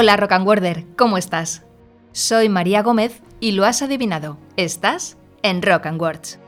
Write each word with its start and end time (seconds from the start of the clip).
Hola 0.00 0.16
Rock 0.16 0.30
and 0.30 0.46
Worder, 0.46 0.84
¿cómo 0.96 1.18
estás? 1.18 1.64
Soy 2.12 2.48
María 2.48 2.84
Gómez 2.84 3.20
y 3.40 3.50
lo 3.50 3.64
has 3.64 3.82
adivinado, 3.82 4.38
estás 4.56 5.16
en 5.42 5.60
Rock 5.60 5.86
and 5.86 6.00
Words. 6.00 6.38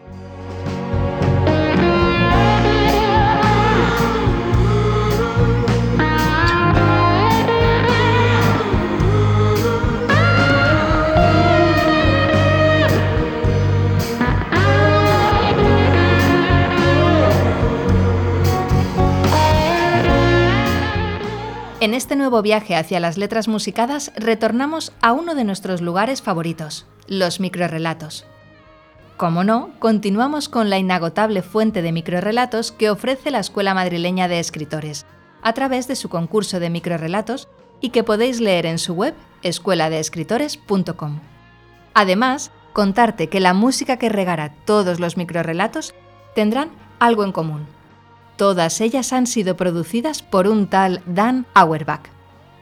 En 21.81 21.95
este 21.95 22.15
nuevo 22.15 22.43
viaje 22.43 22.77
hacia 22.77 23.01
las 23.01 23.17
letras 23.17 23.49
musicadas 23.49 24.13
retornamos 24.15 24.93
a 25.01 25.13
uno 25.13 25.35
de 25.35 25.45
nuestros 25.45 25.81
lugares 25.81 26.21
favoritos, 26.21 26.85
los 27.07 27.41
microrelatos. 27.41 28.27
Como 29.17 29.45
no, 29.45 29.71
continuamos 29.79 30.51
con 30.51 30.69
la 30.69 30.77
inagotable 30.77 31.41
fuente 31.41 31.81
de 31.81 31.93
microrelatos 31.93 32.71
que 32.71 32.91
ofrece 32.91 33.31
la 33.31 33.39
Escuela 33.39 33.73
Madrileña 33.73 34.29
de 34.29 34.41
Escritores, 34.41 35.07
a 35.41 35.55
través 35.55 35.89
de 35.89 35.97
su 35.97 36.11
concurso 36.11 36.61
de 36.61 36.69
microrelatos 36.69 37.49
y 37.81 37.89
que 37.89 38.05
podéis 38.05 38.43
leer 38.43 38.67
en 38.67 38.79
su 38.79 38.93
web 38.93 39.15
escueladeescritores.com. 39.43 41.21
Además, 41.95 42.51
contarte 42.75 43.29
que 43.31 43.41
la 43.41 43.55
música 43.55 43.97
que 43.97 44.11
regara 44.11 44.53
todos 44.67 45.01
los 45.01 45.17
microrelatos 45.17 45.95
tendrán 46.35 46.73
algo 46.99 47.25
en 47.25 47.33
común 47.33 47.80
Todas 48.41 48.81
ellas 48.81 49.13
han 49.13 49.27
sido 49.27 49.55
producidas 49.55 50.23
por 50.23 50.49
un 50.49 50.67
tal 50.67 51.03
Dan 51.05 51.45
Auerbach. 51.53 52.09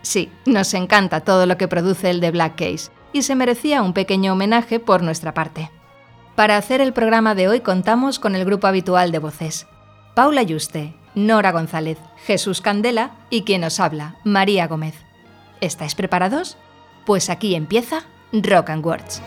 Sí, 0.03 0.29
nos 0.45 0.75
encanta 0.75 1.21
todo 1.21 1.47
lo 1.47 1.57
que 1.57 1.69
produce 1.69 2.11
el 2.11 2.19
de 2.19 2.33
Black 2.33 2.57
Case 2.57 2.91
y 3.13 3.23
se 3.23 3.37
merecía 3.37 3.83
un 3.83 3.93
pequeño 3.93 4.33
homenaje 4.33 4.81
por 4.81 5.05
nuestra 5.05 5.35
parte. 5.35 5.71
Para 6.35 6.57
hacer 6.57 6.81
el 6.81 6.93
programa 6.93 7.37
de 7.37 7.47
hoy 7.47 7.61
contamos 7.61 8.19
con 8.19 8.35
el 8.35 8.45
grupo 8.45 8.67
habitual 8.67 9.13
de 9.13 9.21
voces. 9.21 9.69
Paula 10.17 10.43
Yuste, 10.43 10.97
Nora 11.15 11.53
González, 11.53 11.99
Jesús 12.27 12.61
Candela 12.61 13.13
y 13.31 13.43
quien 13.43 13.63
os 13.63 13.79
habla, 13.79 14.17
María 14.25 14.67
Gómez. 14.67 14.97
¿Estáis 15.61 15.95
preparados? 15.95 16.57
Pues 17.07 17.31
aquí 17.31 17.55
empieza 17.55 18.03
Rock 18.33 18.71
and 18.71 18.85
Words. 18.85 19.23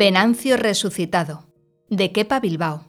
Venancio 0.00 0.56
resucitado, 0.56 1.48
de 1.90 2.12
Kepa 2.12 2.38
Bilbao. 2.38 2.84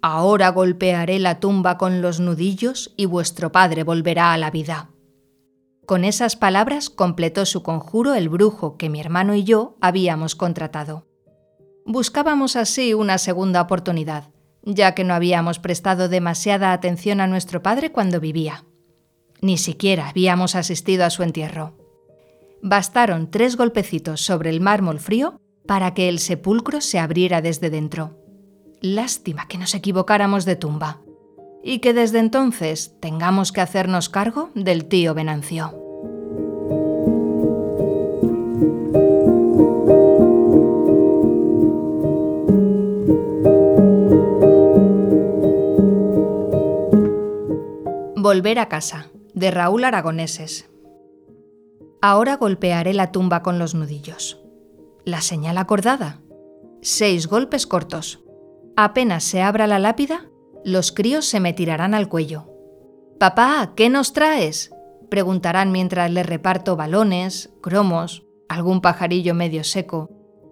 Ahora 0.00 0.48
golpearé 0.48 1.18
la 1.18 1.38
tumba 1.38 1.76
con 1.76 2.00
los 2.00 2.18
nudillos 2.18 2.94
y 2.96 3.04
vuestro 3.04 3.52
padre 3.52 3.82
volverá 3.82 4.32
a 4.32 4.38
la 4.38 4.50
vida. 4.50 4.88
Con 5.84 6.06
esas 6.06 6.34
palabras 6.34 6.88
completó 6.88 7.44
su 7.44 7.62
conjuro 7.62 8.14
el 8.14 8.30
brujo 8.30 8.78
que 8.78 8.88
mi 8.88 9.00
hermano 9.00 9.34
y 9.34 9.44
yo 9.44 9.76
habíamos 9.82 10.34
contratado. 10.34 11.06
Buscábamos 11.84 12.56
así 12.56 12.94
una 12.94 13.18
segunda 13.18 13.60
oportunidad, 13.60 14.30
ya 14.62 14.94
que 14.94 15.04
no 15.04 15.12
habíamos 15.12 15.58
prestado 15.58 16.08
demasiada 16.08 16.72
atención 16.72 17.20
a 17.20 17.26
nuestro 17.26 17.62
padre 17.62 17.92
cuando 17.92 18.18
vivía. 18.18 18.64
Ni 19.42 19.58
siquiera 19.58 20.08
habíamos 20.08 20.54
asistido 20.54 21.04
a 21.04 21.10
su 21.10 21.22
entierro. 21.22 21.76
Bastaron 22.62 23.30
tres 23.30 23.58
golpecitos 23.58 24.22
sobre 24.22 24.48
el 24.48 24.62
mármol 24.62 25.00
frío 25.00 25.42
para 25.68 25.92
que 25.92 26.08
el 26.08 26.18
sepulcro 26.18 26.80
se 26.80 26.98
abriera 26.98 27.42
desde 27.42 27.68
dentro. 27.68 28.16
Lástima 28.80 29.46
que 29.48 29.58
nos 29.58 29.74
equivocáramos 29.74 30.46
de 30.46 30.56
tumba 30.56 31.02
y 31.62 31.80
que 31.80 31.92
desde 31.92 32.20
entonces 32.20 32.94
tengamos 33.00 33.52
que 33.52 33.60
hacernos 33.60 34.08
cargo 34.08 34.48
del 34.54 34.86
tío 34.86 35.12
Venancio. 35.12 35.74
Volver 48.16 48.58
a 48.58 48.70
casa, 48.70 49.10
de 49.34 49.50
Raúl 49.50 49.84
Aragoneses. 49.84 50.70
Ahora 52.00 52.38
golpearé 52.38 52.94
la 52.94 53.12
tumba 53.12 53.42
con 53.42 53.58
los 53.58 53.74
nudillos 53.74 54.47
la 55.08 55.20
señal 55.22 55.58
acordada. 55.58 56.20
Seis 56.82 57.26
golpes 57.26 57.66
cortos. 57.66 58.20
Apenas 58.76 59.24
se 59.24 59.42
abra 59.42 59.66
la 59.66 59.78
lápida, 59.78 60.26
los 60.64 60.92
críos 60.92 61.24
se 61.24 61.40
me 61.40 61.52
tirarán 61.52 61.94
al 61.94 62.08
cuello. 62.08 62.46
Papá, 63.18 63.72
¿qué 63.74 63.88
nos 63.88 64.12
traes? 64.12 64.70
preguntarán 65.10 65.72
mientras 65.72 66.10
les 66.10 66.26
reparto 66.26 66.76
balones, 66.76 67.50
cromos, 67.62 68.26
algún 68.48 68.82
pajarillo 68.82 69.34
medio 69.34 69.64
seco, 69.64 70.10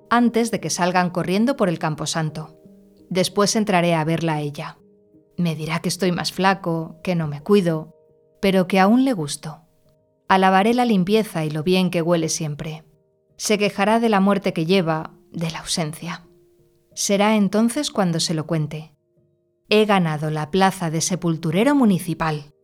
antes 0.09 0.50
de 0.50 0.61
que 0.61 0.71
salgan 0.71 1.11
corriendo 1.11 1.56
por 1.56 1.69
el 1.69 1.78
camposanto. 1.78 2.59
Después 3.11 3.55
entraré 3.55 3.95
a 3.95 4.05
verla 4.05 4.37
a 4.37 4.41
ella. 4.41 4.78
Me 5.37 5.55
dirá 5.55 5.81
que 5.81 5.91
estoy 5.91 6.12
más 6.12 6.33
flaco, 6.33 6.97
que 7.05 7.15
no 7.15 7.28
me 7.28 7.43
cuido, 7.43 7.95
pero 8.41 8.66
que 8.66 8.81
aún 8.81 9.05
le 9.05 9.12
gusto. 9.12 9.61
Alabaré 10.28 10.72
la 10.72 10.87
limpieza 10.87 11.45
y 11.45 11.50
lo 11.50 11.62
bien 11.62 11.91
que 11.91 12.00
huele 12.00 12.31
siempre 12.31 12.86
se 13.37 13.59
quejará 13.59 14.01
de 14.01 14.09
la 14.09 14.21
muerte 14.21 14.53
que 14.53 14.67
lleva, 14.67 15.13
de 15.33 15.51
la 15.51 15.61
ausencia. 15.61 16.27
Será 16.95 17.37
entonces 17.37 17.91
cuando 17.91 18.21
se 18.21 18.35
lo 18.35 18.47
cuente. 18.47 18.95
He 19.69 19.85
ganado 19.85 20.31
la 20.31 20.51
plaza 20.51 20.91
de 20.91 21.01
sepulturero 21.01 21.75
municipal 21.75 22.55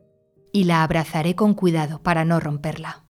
y 0.53 0.65
la 0.65 0.83
abrazaré 0.83 1.35
con 1.35 1.55
cuidado 1.55 2.03
para 2.03 2.25
no 2.25 2.41
romperla. 2.41 3.02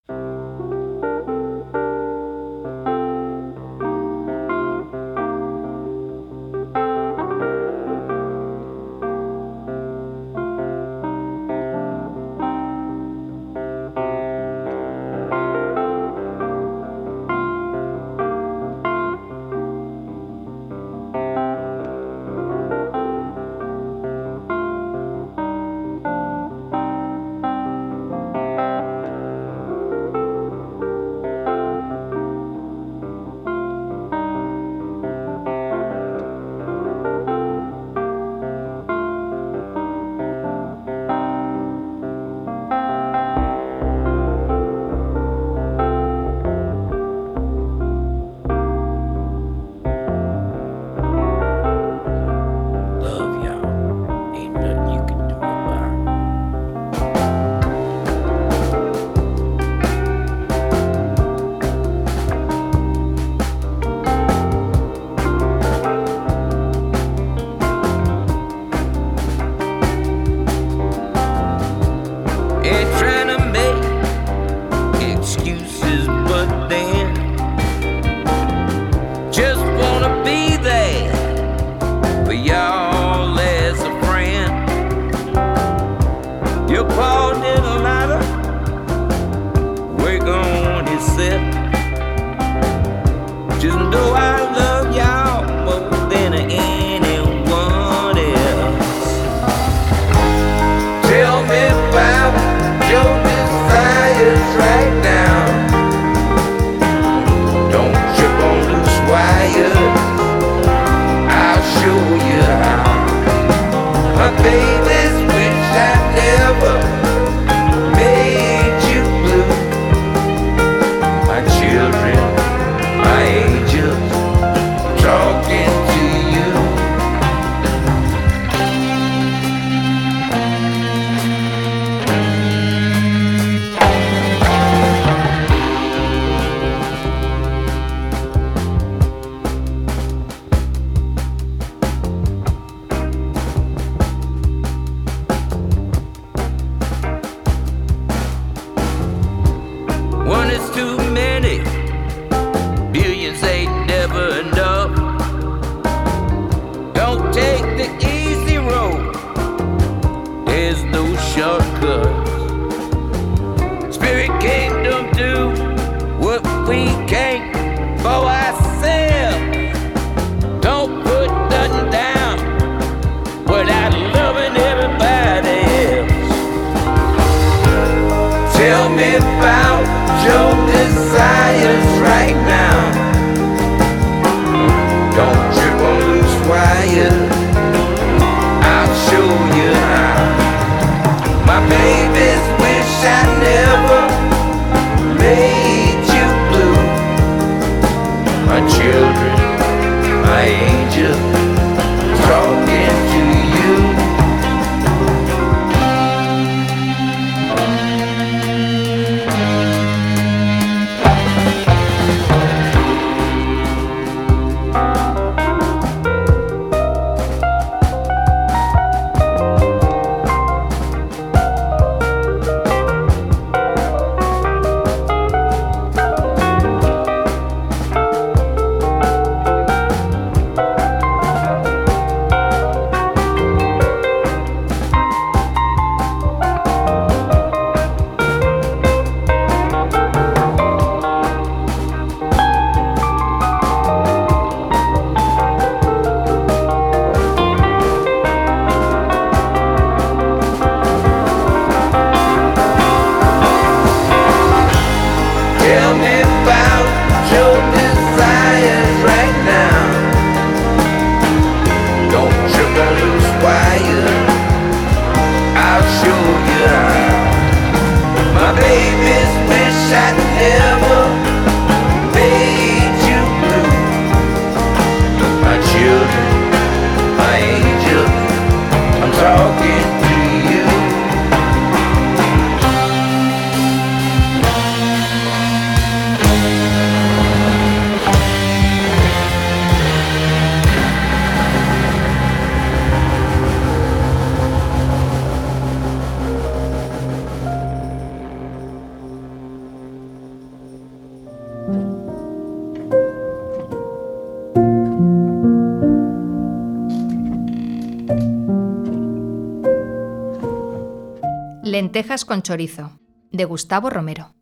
Lentejas 311.94 312.24
con 312.24 312.40
chorizo, 312.40 312.98
de 313.32 313.44
Gustavo 313.44 313.90
Romero. 313.90 314.34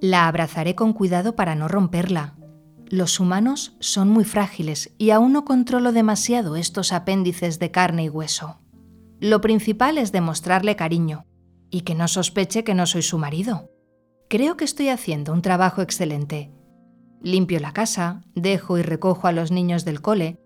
La 0.00 0.26
abrazaré 0.26 0.74
con 0.74 0.92
cuidado 0.92 1.36
para 1.36 1.54
no 1.54 1.68
romperla. 1.68 2.34
Los 2.88 3.20
humanos 3.20 3.76
son 3.78 4.08
muy 4.08 4.24
frágiles 4.24 4.92
y 4.98 5.10
aún 5.10 5.32
no 5.32 5.44
controlo 5.44 5.92
demasiado 5.92 6.56
estos 6.56 6.92
apéndices 6.92 7.60
de 7.60 7.70
carne 7.70 8.06
y 8.06 8.08
hueso. 8.08 8.58
Lo 9.20 9.40
principal 9.40 9.98
es 9.98 10.10
demostrarle 10.10 10.74
cariño 10.74 11.26
y 11.70 11.82
que 11.82 11.94
no 11.94 12.08
sospeche 12.08 12.64
que 12.64 12.74
no 12.74 12.86
soy 12.86 13.02
su 13.02 13.18
marido. 13.18 13.70
Creo 14.28 14.56
que 14.56 14.64
estoy 14.64 14.88
haciendo 14.88 15.32
un 15.32 15.42
trabajo 15.42 15.80
excelente. 15.80 16.50
Limpio 17.22 17.60
la 17.60 17.72
casa, 17.72 18.24
dejo 18.34 18.78
y 18.78 18.82
recojo 18.82 19.28
a 19.28 19.32
los 19.32 19.52
niños 19.52 19.84
del 19.84 20.02
cole 20.02 20.40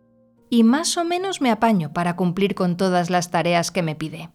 y 0.50 0.62
más 0.62 0.98
o 0.98 1.06
menos 1.06 1.40
me 1.40 1.50
apaño 1.50 1.94
para 1.94 2.16
cumplir 2.16 2.54
con 2.54 2.76
todas 2.76 3.08
las 3.08 3.30
tareas 3.30 3.70
que 3.70 3.80
me 3.80 3.94
pide 3.94 4.28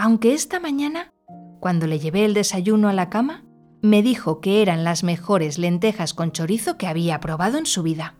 aunque 0.00 0.32
esta 0.32 0.60
mañana, 0.60 1.12
cuando 1.60 1.86
le 1.86 1.98
llevé 1.98 2.24
el 2.24 2.32
desayuno 2.32 2.88
a 2.88 2.94
la 2.94 3.10
cama, 3.10 3.44
me 3.82 4.02
dijo 4.02 4.40
que 4.40 4.62
eran 4.62 4.82
las 4.82 5.04
mejores 5.04 5.58
lentejas 5.58 6.14
con 6.14 6.32
chorizo 6.32 6.78
que 6.78 6.86
había 6.86 7.20
probado 7.20 7.58
en 7.58 7.66
su 7.66 7.82
vida. 7.82 8.14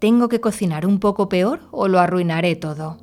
¿Tengo 0.00 0.28
que 0.28 0.40
cocinar 0.40 0.84
un 0.84 0.98
poco 0.98 1.28
peor 1.28 1.60
o 1.70 1.86
lo 1.86 2.00
arruinaré 2.00 2.56
todo? 2.56 2.98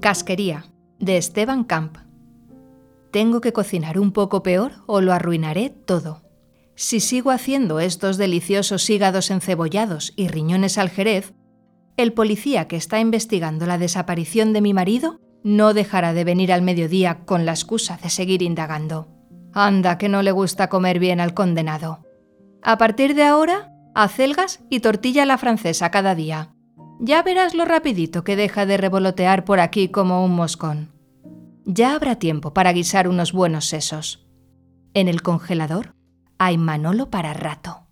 Casquería, 0.00 0.64
de 0.98 1.18
Esteban 1.18 1.62
Camp. 1.62 2.03
¿Tengo 3.14 3.40
que 3.40 3.52
cocinar 3.52 4.00
un 4.00 4.10
poco 4.10 4.42
peor 4.42 4.72
o 4.86 5.00
lo 5.00 5.12
arruinaré 5.12 5.70
todo? 5.70 6.22
Si 6.74 6.98
sigo 6.98 7.30
haciendo 7.30 7.78
estos 7.78 8.16
deliciosos 8.16 8.90
hígados 8.90 9.30
encebollados 9.30 10.12
y 10.16 10.26
riñones 10.26 10.78
al 10.78 10.90
jerez, 10.90 11.32
el 11.96 12.12
policía 12.12 12.66
que 12.66 12.74
está 12.74 12.98
investigando 12.98 13.66
la 13.66 13.78
desaparición 13.78 14.52
de 14.52 14.62
mi 14.62 14.74
marido 14.74 15.20
no 15.44 15.74
dejará 15.74 16.12
de 16.12 16.24
venir 16.24 16.52
al 16.52 16.62
mediodía 16.62 17.20
con 17.24 17.46
la 17.46 17.52
excusa 17.52 18.00
de 18.02 18.10
seguir 18.10 18.42
indagando. 18.42 19.06
Anda, 19.52 19.96
que 19.96 20.08
no 20.08 20.20
le 20.22 20.32
gusta 20.32 20.68
comer 20.68 20.98
bien 20.98 21.20
al 21.20 21.34
condenado. 21.34 22.00
A 22.62 22.78
partir 22.78 23.14
de 23.14 23.22
ahora, 23.22 23.70
acelgas 23.94 24.58
y 24.70 24.80
tortilla 24.80 25.22
a 25.22 25.26
la 25.26 25.38
francesa 25.38 25.92
cada 25.92 26.16
día. 26.16 26.52
Ya 26.98 27.22
verás 27.22 27.54
lo 27.54 27.64
rapidito 27.64 28.24
que 28.24 28.34
deja 28.34 28.66
de 28.66 28.76
revolotear 28.76 29.44
por 29.44 29.60
aquí 29.60 29.88
como 29.88 30.24
un 30.24 30.34
moscón. 30.34 30.93
Ya 31.66 31.94
habrá 31.94 32.16
tiempo 32.16 32.52
para 32.52 32.72
guisar 32.72 33.08
unos 33.08 33.32
buenos 33.32 33.66
sesos. 33.66 34.26
En 34.92 35.08
el 35.08 35.22
congelador 35.22 35.94
hay 36.38 36.58
manolo 36.58 37.08
para 37.08 37.32
rato. 37.32 37.83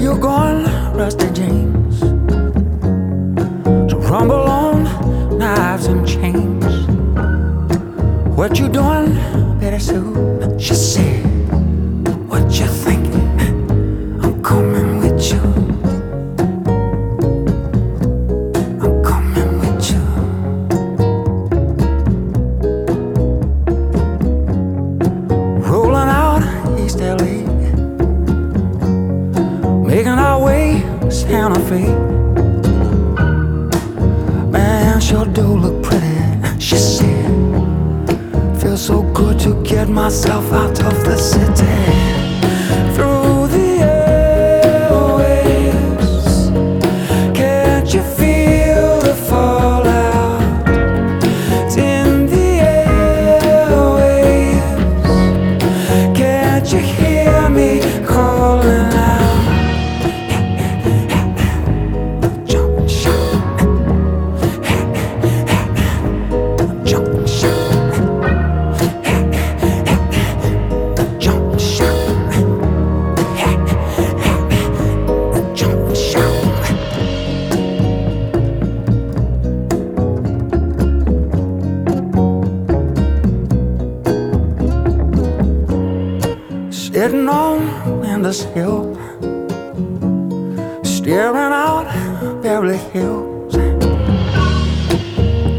you're 0.00 0.18
gone, 0.18 0.64
Rusty 0.96 1.30
James. 1.30 2.00
So 3.90 3.98
rumble 4.08 4.48
on, 4.48 5.38
knives 5.38 5.86
and 5.86 6.06
chains. 6.08 6.64
What 8.36 8.58
you 8.58 8.68
doing, 8.68 9.14
better 9.60 9.78
soon? 9.78 10.58
She 10.58 10.74
said. 10.74 11.19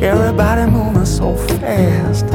Everybody 0.02 0.66
moving 0.72 1.06
so 1.06 1.36
fast. 1.36 2.26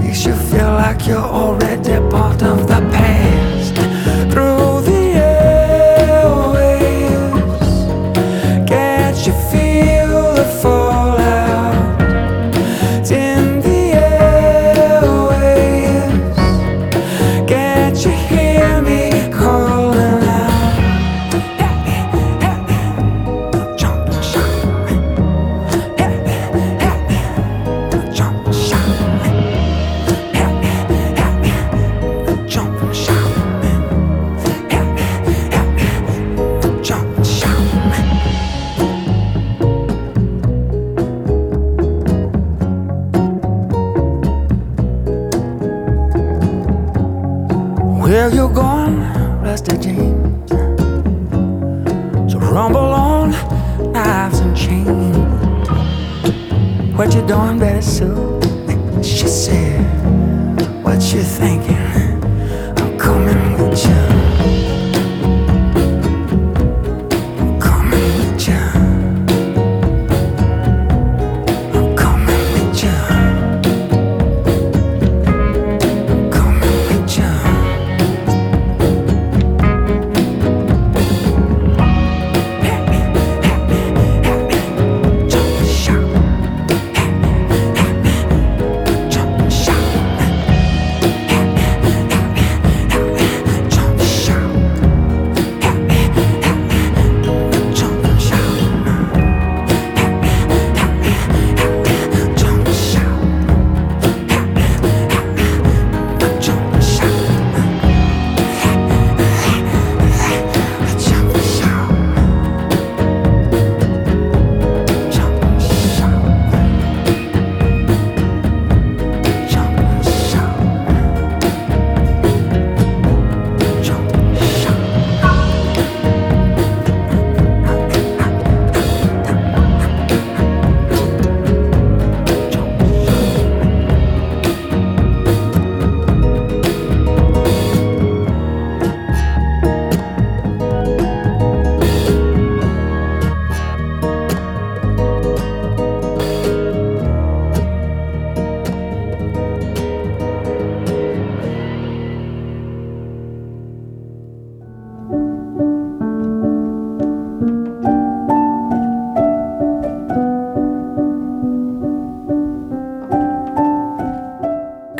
Makes 0.00 0.24
you 0.24 0.34
feel 0.34 0.72
like 0.72 1.06
you're 1.06 1.18
already 1.18 2.00
part 2.10 2.42
of 2.42 2.66
the 2.66 2.80
past. 2.92 3.55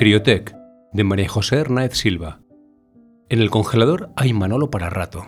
Criotec, 0.06 0.54
de 0.92 1.02
María 1.02 1.28
José 1.28 1.56
Hernández 1.56 1.96
Silva. 1.96 2.40
En 3.28 3.40
el 3.40 3.50
congelador 3.50 4.12
hay 4.14 4.32
Manolo 4.32 4.70
para 4.70 4.88
rato. 4.88 5.26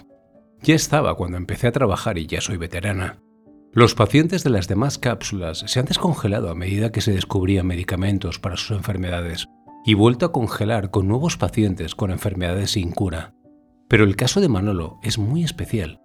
Ya 0.63 0.77
estaba 0.77 1.17
cuando 1.17 1.37
empecé 1.37 1.67
a 1.67 1.73
trabajar 1.73 2.17
y 2.17 2.29
ya 2.29 2.41
soy 2.41 2.59
veterana. 2.59 3.21
Los 3.73 3.97
pacientes 3.97 4.45
de 4.45 4.51
las 4.51 4.69
demás 4.69 4.97
cápsulas 4.97 5.65
se 5.67 5.81
han 5.81 5.87
descongelado 5.87 6.49
a 6.49 6.55
medida 6.55 6.93
que 6.93 7.01
se 7.01 7.11
descubrían 7.11 7.67
medicamentos 7.67 8.39
para 8.39 8.57
sus 8.57 8.77
enfermedades 8.77 9.49
y 9.85 9.95
vuelto 9.95 10.27
a 10.27 10.33
congelar 10.33 10.93
con 10.93 11.09
nuevos 11.09 11.37
pacientes 11.37 11.97
con 11.97 12.13
enfermedades 12.13 12.71
sin 12.71 12.93
cura. 12.93 13.35
Pero 13.89 14.05
el 14.05 14.15
caso 14.15 14.41
de 14.41 14.49
Manolo 14.49 15.01
es 15.03 15.19
muy 15.19 15.43
especial. 15.43 16.01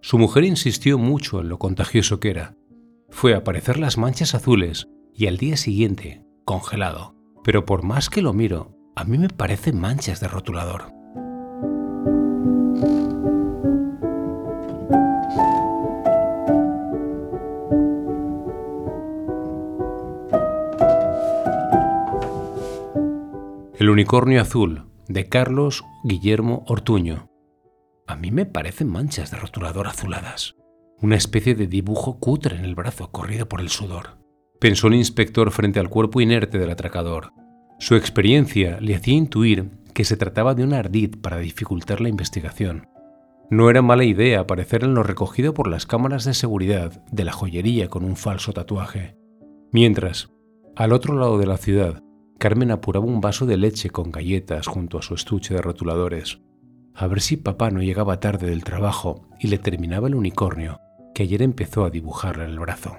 Su 0.00 0.16
mujer 0.16 0.44
insistió 0.44 0.96
mucho 0.96 1.42
en 1.42 1.50
lo 1.50 1.58
contagioso 1.58 2.20
que 2.20 2.30
era. 2.30 2.56
Fue 3.10 3.34
a 3.34 3.38
aparecer 3.40 3.78
las 3.78 3.98
manchas 3.98 4.34
azules 4.34 4.88
y 5.12 5.26
al 5.26 5.36
día 5.36 5.58
siguiente, 5.58 6.24
congelado. 6.46 7.14
Pero 7.44 7.66
por 7.66 7.84
más 7.84 8.08
que 8.08 8.22
lo 8.22 8.32
miro, 8.32 8.74
a 8.96 9.04
mí 9.04 9.18
me 9.18 9.28
parecen 9.28 9.78
manchas 9.78 10.18
de 10.18 10.28
rotulador. 10.28 10.86
El 23.78 23.90
unicornio 23.90 24.40
azul, 24.40 24.86
de 25.08 25.28
Carlos 25.28 25.84
Guillermo 26.02 26.64
Ortuño. 26.66 27.28
A 28.06 28.16
mí 28.16 28.30
me 28.30 28.46
parecen 28.46 28.88
manchas 28.88 29.30
de 29.30 29.36
rotulador 29.36 29.86
azuladas. 29.86 30.54
Una 31.02 31.16
especie 31.16 31.54
de 31.54 31.66
dibujo 31.66 32.18
cutre 32.18 32.56
en 32.56 32.64
el 32.64 32.74
brazo 32.74 33.10
corrido 33.10 33.46
por 33.46 33.60
el 33.60 33.68
sudor. 33.68 34.23
Pensó 34.64 34.86
el 34.86 34.94
inspector 34.94 35.50
frente 35.50 35.78
al 35.78 35.90
cuerpo 35.90 36.22
inerte 36.22 36.56
del 36.56 36.70
atracador. 36.70 37.34
Su 37.78 37.96
experiencia 37.96 38.80
le 38.80 38.94
hacía 38.94 39.12
intuir 39.12 39.68
que 39.92 40.04
se 40.04 40.16
trataba 40.16 40.54
de 40.54 40.64
un 40.64 40.72
ardid 40.72 41.18
para 41.20 41.36
dificultar 41.36 42.00
la 42.00 42.08
investigación. 42.08 42.88
No 43.50 43.68
era 43.68 43.82
mala 43.82 44.04
idea 44.04 44.40
aparecer 44.40 44.82
en 44.82 44.94
lo 44.94 45.02
recogido 45.02 45.52
por 45.52 45.68
las 45.68 45.84
cámaras 45.84 46.24
de 46.24 46.32
seguridad 46.32 47.04
de 47.12 47.24
la 47.24 47.32
joyería 47.32 47.88
con 47.88 48.06
un 48.06 48.16
falso 48.16 48.54
tatuaje. 48.54 49.18
Mientras, 49.70 50.30
al 50.76 50.94
otro 50.94 51.14
lado 51.14 51.36
de 51.36 51.46
la 51.46 51.58
ciudad, 51.58 52.02
Carmen 52.38 52.70
apuraba 52.70 53.04
un 53.04 53.20
vaso 53.20 53.44
de 53.44 53.58
leche 53.58 53.90
con 53.90 54.10
galletas 54.12 54.66
junto 54.66 54.96
a 54.96 55.02
su 55.02 55.12
estuche 55.12 55.52
de 55.52 55.60
rotuladores, 55.60 56.40
a 56.94 57.06
ver 57.06 57.20
si 57.20 57.36
papá 57.36 57.70
no 57.70 57.82
llegaba 57.82 58.18
tarde 58.18 58.48
del 58.48 58.64
trabajo 58.64 59.28
y 59.38 59.48
le 59.48 59.58
terminaba 59.58 60.08
el 60.08 60.14
unicornio 60.14 60.80
que 61.14 61.24
ayer 61.24 61.42
empezó 61.42 61.84
a 61.84 61.90
dibujarle 61.90 62.44
en 62.44 62.50
el 62.50 62.58
brazo. 62.58 62.96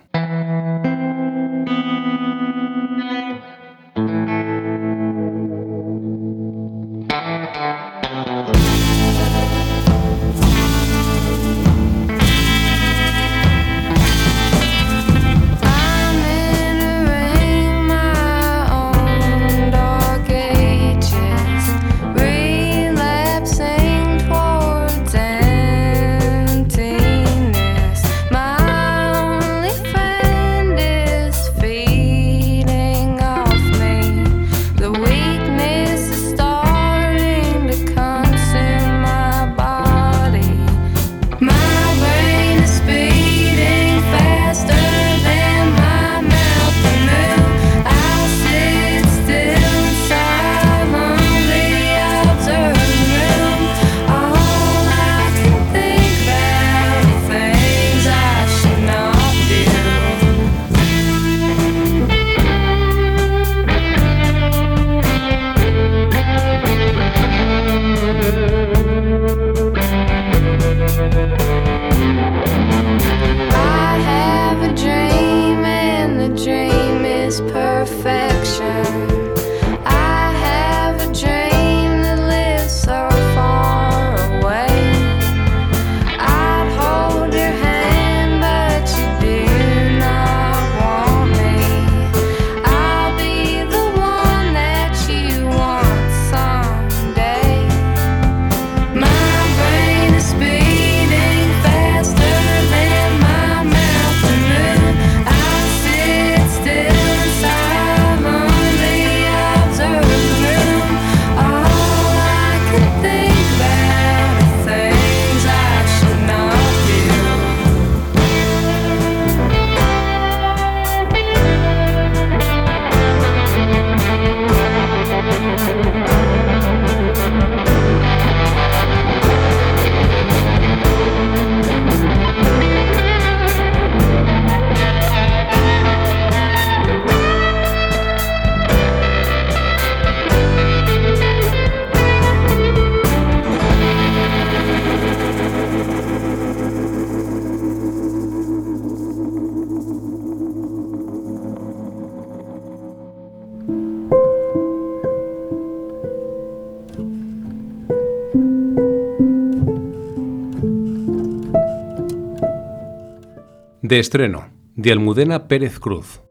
De 163.87 164.00
estreno, 164.00 164.48
de 164.75 164.91
Almudena 164.91 165.48
Pérez 165.48 165.79
Cruz. 165.79 166.24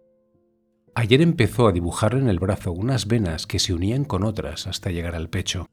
Ayer 0.96 1.22
empezó 1.22 1.68
a 1.68 1.72
dibujarle 1.72 2.18
en 2.18 2.28
el 2.28 2.40
brazo 2.40 2.72
unas 2.72 3.06
venas 3.06 3.46
que 3.46 3.60
se 3.60 3.72
unían 3.72 4.04
con 4.04 4.24
otras 4.24 4.66
hasta 4.66 4.90
llegar 4.90 5.14
al 5.14 5.30
pecho. 5.30 5.68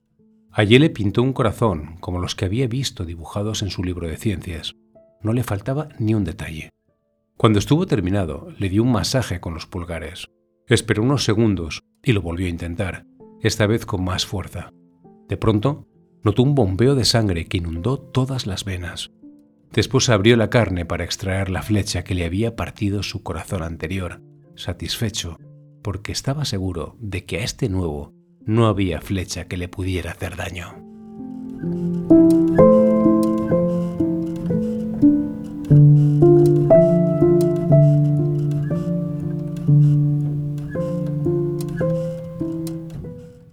Ayer 0.52 0.80
le 0.80 0.92
pintó 0.92 1.24
un 1.24 1.34
corazón 1.34 1.98
como 2.00 2.20
los 2.20 2.36
que 2.36 2.46
había 2.46 2.68
visto 2.68 3.04
dibujados 3.04 3.64
en 3.64 3.72
su 3.72 3.84
libro 3.84 4.08
de 4.08 4.18
ciencias. 4.18 4.76
No 5.24 5.34
le 5.34 5.42
faltaba 5.42 5.90
ni 5.98 6.14
un 6.14 6.24
detalle. 6.24 6.70
Cuando 7.36 7.58
estuvo 7.58 7.88
terminado, 7.88 8.50
le 8.60 8.70
dio 8.70 8.84
un 8.84 8.92
masaje 8.92 9.40
con 9.40 9.56
los 9.56 9.66
pulgares. 9.66 10.28
Esperó 10.68 11.02
unos 11.02 11.24
segundos 11.24 11.82
y 12.04 12.12
lo 12.12 12.22
volvió 12.22 12.46
a 12.46 12.52
intentar, 12.52 13.08
esta 13.42 13.66
vez 13.66 13.88
con 13.88 14.04
más 14.04 14.28
fuerza. 14.28 14.70
De 15.28 15.36
pronto, 15.36 15.88
notó 16.24 16.44
un 16.44 16.54
bombeo 16.54 16.94
de 16.94 17.06
sangre 17.06 17.46
que 17.46 17.58
inundó 17.58 17.98
todas 17.98 18.46
las 18.46 18.66
venas. 18.66 19.10
Después 19.74 20.10
abrió 20.10 20.36
la 20.36 20.50
carne 20.50 20.86
para 20.86 21.06
extraer 21.06 21.50
la 21.50 21.62
flecha 21.62 22.04
que 22.04 22.14
le 22.14 22.26
había 22.26 22.58
partido 22.58 23.04
su 23.04 23.24
corazón 23.24 23.64
anterior, 23.64 24.22
satisfecho, 24.56 25.40
porque 25.82 26.12
estaba 26.12 26.44
seguro 26.44 26.98
de 27.00 27.26
que 27.26 27.38
a 27.38 27.44
este 27.44 27.70
nuevo 27.70 28.14
no 28.46 28.68
había 28.68 29.00
flecha 29.00 29.46
que 29.46 29.56
le 29.56 29.70
pudiera 29.70 30.12
hacer 30.12 30.36
daño. 30.36 30.76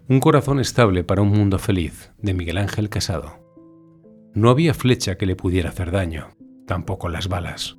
Un 0.08 0.20
corazón 0.20 0.58
estable 0.58 1.04
para 1.04 1.22
un 1.22 1.28
mundo 1.28 1.60
feliz, 1.60 2.10
de 2.18 2.34
Miguel 2.34 2.58
Ángel 2.58 2.88
Casado. 2.88 3.47
No 4.38 4.50
había 4.50 4.72
flecha 4.72 5.16
que 5.16 5.26
le 5.26 5.34
pudiera 5.34 5.70
hacer 5.70 5.90
daño, 5.90 6.28
tampoco 6.64 7.08
las 7.08 7.26
balas. 7.26 7.76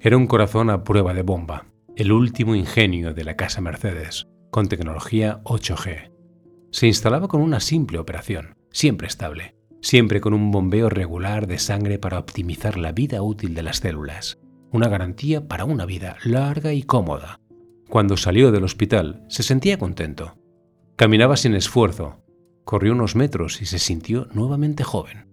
Era 0.00 0.16
un 0.16 0.26
corazón 0.26 0.70
a 0.70 0.84
prueba 0.84 1.12
de 1.12 1.20
bomba, 1.20 1.66
el 1.96 2.12
último 2.12 2.54
ingenio 2.54 3.12
de 3.12 3.24
la 3.24 3.36
casa 3.36 3.60
Mercedes, 3.60 4.26
con 4.50 4.68
tecnología 4.68 5.42
8G. 5.44 6.10
Se 6.70 6.86
instalaba 6.86 7.28
con 7.28 7.42
una 7.42 7.60
simple 7.60 7.98
operación, 7.98 8.56
siempre 8.70 9.06
estable, 9.06 9.54
siempre 9.82 10.22
con 10.22 10.32
un 10.32 10.50
bombeo 10.50 10.88
regular 10.88 11.46
de 11.46 11.58
sangre 11.58 11.98
para 11.98 12.18
optimizar 12.18 12.78
la 12.78 12.92
vida 12.92 13.20
útil 13.20 13.52
de 13.52 13.62
las 13.62 13.76
células, 13.76 14.38
una 14.70 14.88
garantía 14.88 15.46
para 15.46 15.66
una 15.66 15.84
vida 15.84 16.16
larga 16.24 16.72
y 16.72 16.84
cómoda. 16.84 17.38
Cuando 17.90 18.16
salió 18.16 18.50
del 18.50 18.64
hospital, 18.64 19.26
se 19.28 19.42
sentía 19.42 19.78
contento. 19.78 20.38
Caminaba 20.96 21.36
sin 21.36 21.54
esfuerzo, 21.54 22.24
corrió 22.64 22.92
unos 22.92 23.14
metros 23.14 23.60
y 23.60 23.66
se 23.66 23.78
sintió 23.78 24.28
nuevamente 24.32 24.84
joven. 24.84 25.31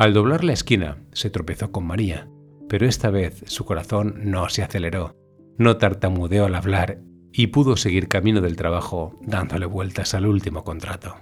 Al 0.00 0.14
doblar 0.14 0.44
la 0.44 0.54
esquina, 0.54 0.96
se 1.12 1.28
tropezó 1.28 1.72
con 1.72 1.84
María, 1.84 2.26
pero 2.70 2.86
esta 2.86 3.10
vez 3.10 3.44
su 3.48 3.66
corazón 3.66 4.14
no 4.30 4.48
se 4.48 4.62
aceleró, 4.62 5.14
no 5.58 5.76
tartamudeó 5.76 6.46
al 6.46 6.54
hablar 6.54 7.02
y 7.34 7.48
pudo 7.48 7.76
seguir 7.76 8.08
camino 8.08 8.40
del 8.40 8.56
trabajo 8.56 9.18
dándole 9.20 9.66
vueltas 9.66 10.14
al 10.14 10.24
último 10.24 10.64
contrato. 10.64 11.16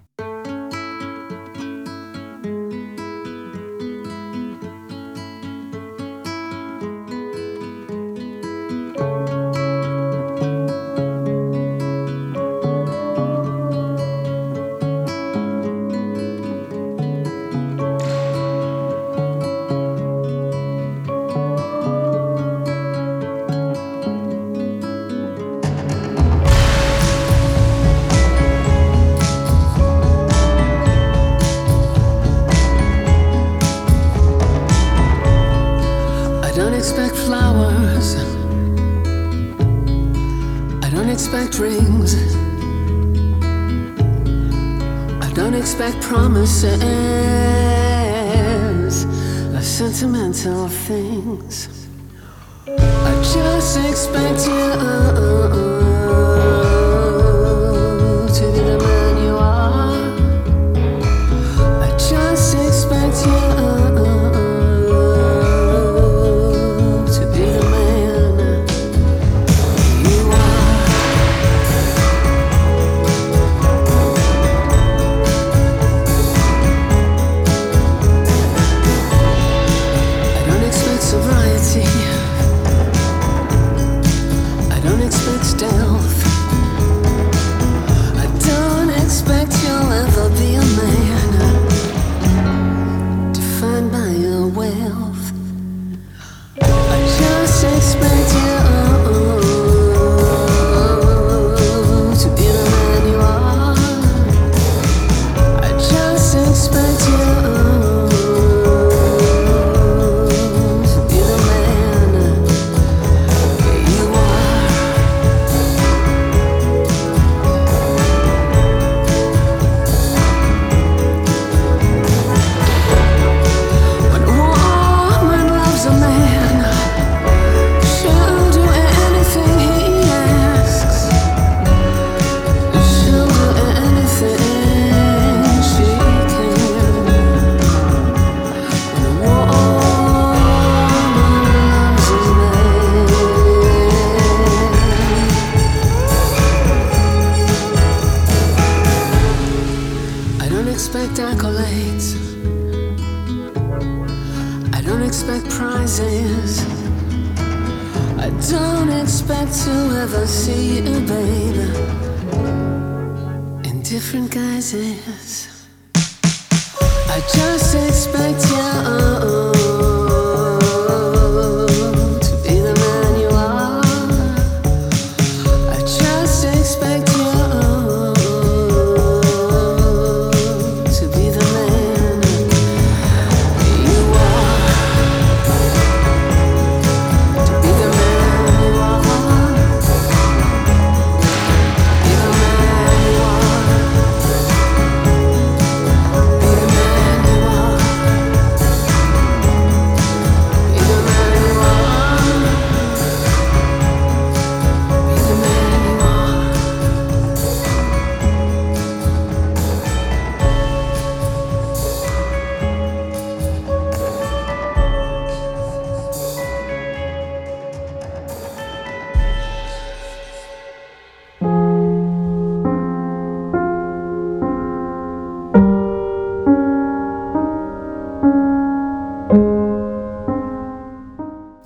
Expect 45.81 46.03
promises 46.03 46.75
of 49.55 49.63
sentimental 49.63 50.67
things. 50.67 51.69
I 52.67 53.15
just 53.23 53.79
expect 53.79 54.49
you 54.49 55.88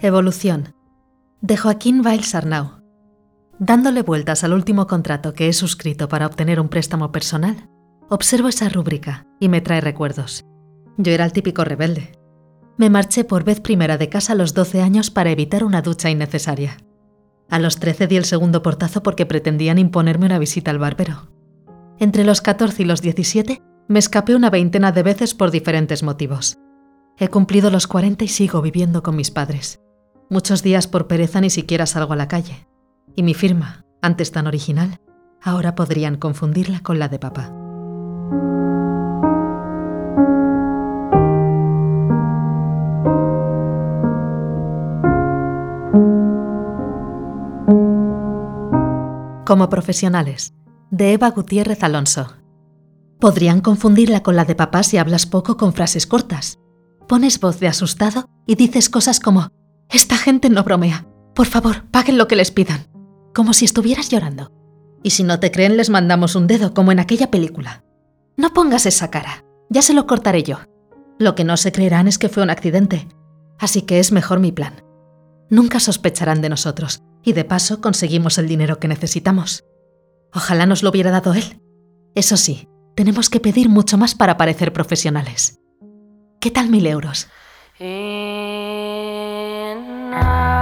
Evolución. 0.05 0.75
De 1.43 1.57
Joaquín 1.57 2.03
Valls 2.03 2.35
Arnau. 2.35 2.83
Dándole 3.61 4.03
vueltas 4.03 4.43
al 4.43 4.53
último 4.53 4.89
contrato 4.89 5.33
que 5.33 5.47
he 5.47 5.53
suscrito 5.53 6.09
para 6.09 6.27
obtener 6.27 6.59
un 6.59 6.69
préstamo 6.69 7.13
personal, 7.13 7.69
observo 8.09 8.49
esa 8.49 8.69
rúbrica 8.69 9.29
y 9.39 9.49
me 9.49 9.61
trae 9.61 9.81
recuerdos. 9.81 10.45
Yo 10.97 11.13
era 11.13 11.25
el 11.25 11.33
típico 11.33 11.63
rebelde. 11.63 12.19
Me 12.79 12.91
marché 12.91 13.23
por 13.23 13.45
vez 13.45 13.61
primera 13.61 13.97
de 13.97 14.09
casa 14.09 14.33
a 14.33 14.35
los 14.35 14.55
12 14.55 14.83
años 14.83 15.13
para 15.13 15.31
evitar 15.31 15.63
una 15.63 15.83
ducha 15.83 16.11
innecesaria. 16.11 16.79
A 17.49 17.61
los 17.61 17.79
13 17.79 18.09
di 18.09 18.17
el 18.17 18.25
segundo 18.25 18.61
portazo 18.61 19.05
porque 19.05 19.25
pretendían 19.25 19.79
imponerme 19.79 20.27
una 20.27 20.41
visita 20.41 20.73
al 20.73 20.81
barbero. 20.81 21.31
Entre 22.01 22.25
los 22.25 22.41
14 22.41 22.83
y 22.83 22.87
los 22.87 23.03
17 23.03 23.63
me 23.87 24.01
escapé 24.01 24.35
una 24.35 24.51
veintena 24.51 24.91
de 24.91 25.05
veces 25.05 25.33
por 25.33 25.53
diferentes 25.53 26.03
motivos. 26.03 26.59
He 27.19 27.29
cumplido 27.29 27.71
los 27.71 27.87
40 27.87 28.25
y 28.25 28.29
sigo 28.29 28.63
viviendo 28.63 29.05
con 29.05 29.15
mis 29.15 29.31
padres. 29.31 29.79
Muchos 30.33 30.63
días 30.63 30.87
por 30.87 31.09
pereza 31.09 31.43
ni 31.43 31.51
siquiera 31.51 31.85
salgo 31.85 32.15
a 32.15 32.17
la 32.17 32.27
calle. 32.27 32.67
Y 33.15 33.23
mi 33.23 33.35
firma, 33.35 33.85
antes 34.01 34.33
tan 34.33 34.47
original, 34.47 34.99
ahora 35.43 35.75
podrían 35.75 36.17
confundirla 36.17 36.81
con 36.81 36.99
la 36.99 37.11
de 37.11 37.19
papá. 37.19 37.53
Como 49.45 49.69
profesionales, 49.69 50.55
de 50.91 51.13
Eva 51.13 51.29
Gutiérrez 51.29 51.83
Alonso. 51.83 52.33
Podrían 53.21 53.61
confundirla 53.61 54.23
con 54.23 54.35
la 54.35 54.47
de 54.47 54.55
papá 54.55 54.83
si 54.83 54.97
hablas 54.97 55.27
poco 55.27 55.59
con 55.59 55.75
frases 55.75 56.07
cortas. 56.07 56.59
Pones 57.07 57.39
voz 57.39 57.61
de 57.61 57.69
asustado 57.69 58.31
y 58.47 58.55
dices 58.55 58.89
cosas 58.89 59.21
como, 59.21 59.51
esta 59.93 60.17
gente 60.17 60.49
no 60.49 60.65
bromea. 60.65 61.07
Por 61.35 61.47
favor, 61.47 61.85
paguen 61.91 62.17
lo 62.19 62.27
que 62.27 62.37
les 62.37 62.51
pidan. 62.51 62.87
Como 63.35 63.53
si 63.53 63.67
estuvieras 63.67 64.09
llorando. 64.09 64.51
Y 65.03 65.11
si 65.11 65.23
no 65.23 65.39
te 65.39 65.51
creen, 65.51 65.77
les 65.77 65.91
mandamos 65.91 66.35
un 66.35 66.47
dedo, 66.47 66.73
como 66.73 66.93
en 66.93 67.01
aquella 67.01 67.31
película. 67.31 67.85
No 68.37 68.55
pongas 68.55 68.87
esa 68.87 69.11
cara. 69.11 69.45
Ya 69.69 69.83
se 69.83 69.95
lo 69.95 70.07
cortaré 70.07 70.43
yo. 70.43 70.61
Lo 71.19 71.35
que 71.35 71.45
no 71.45 71.57
se 71.57 71.73
creerán 71.73 72.09
es 72.09 72.19
que 72.19 72.29
fue 72.29 72.43
un 72.43 72.51
accidente. 72.51 73.07
Así 73.59 73.83
que 73.83 73.99
es 73.99 74.13
mejor 74.13 74.41
mi 74.41 74.51
plan. 74.51 74.83
Nunca 75.51 75.79
sospecharán 75.79 76.41
de 76.41 76.49
nosotros. 76.49 77.03
Y 77.23 77.35
de 77.35 77.45
paso 77.45 77.81
conseguimos 77.81 78.39
el 78.39 78.49
dinero 78.49 78.79
que 78.79 78.89
necesitamos. 78.89 79.65
Ojalá 80.33 80.67
nos 80.67 80.83
lo 80.83 80.91
hubiera 80.91 81.11
dado 81.11 81.35
él. 81.35 81.61
Eso 82.15 82.37
sí, 82.37 82.69
tenemos 82.97 83.29
que 83.29 83.41
pedir 83.41 83.69
mucho 83.69 83.99
más 83.99 84.15
para 84.15 84.37
parecer 84.39 84.73
profesionales. 84.73 85.61
¿Qué 86.41 86.51
tal 86.51 86.71
mil 86.71 86.87
euros? 86.87 87.29
In 87.79 89.42
night. 90.13 90.62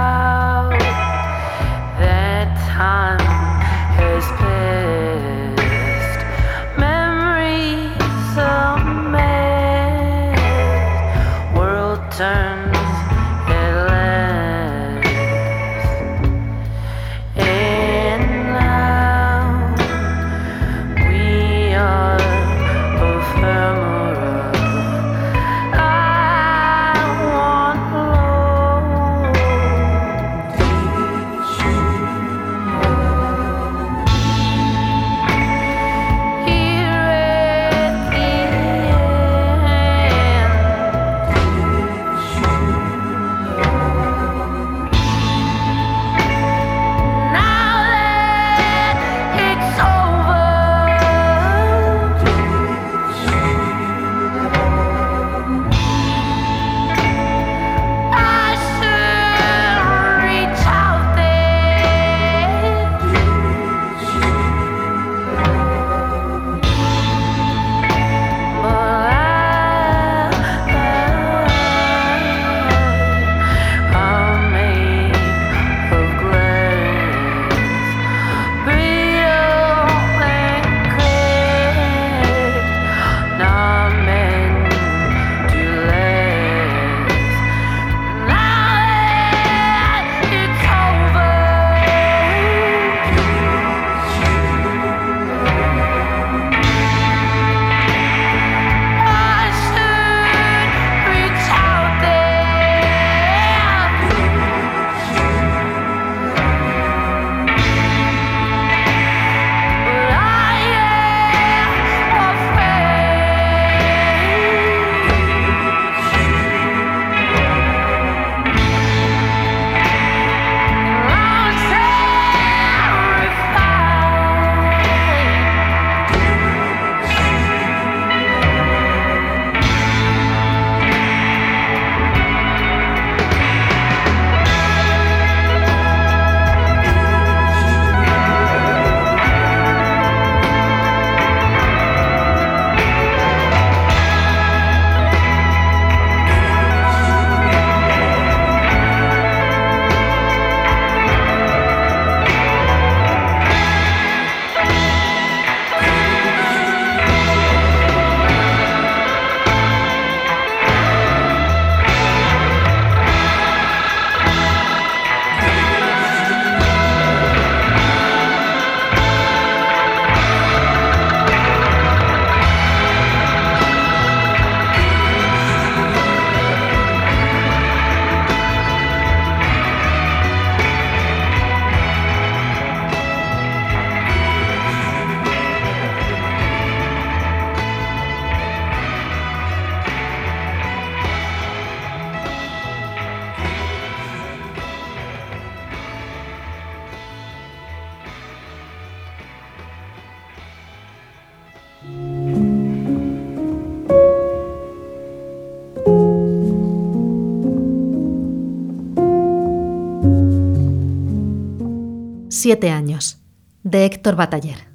Siete 212.43 212.71
años. 212.71 213.21
De 213.61 213.85
Héctor 213.85 214.15
Bataller. 214.15 214.73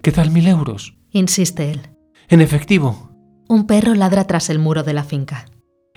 ¿Qué 0.00 0.10
tal 0.10 0.30
mil 0.30 0.48
euros? 0.48 0.96
Insiste 1.10 1.70
él. 1.70 1.90
En 2.28 2.40
efectivo. 2.40 3.10
Un 3.46 3.66
perro 3.66 3.94
ladra 3.94 4.26
tras 4.26 4.48
el 4.48 4.58
muro 4.58 4.82
de 4.82 4.94
la 4.94 5.04
finca. 5.04 5.44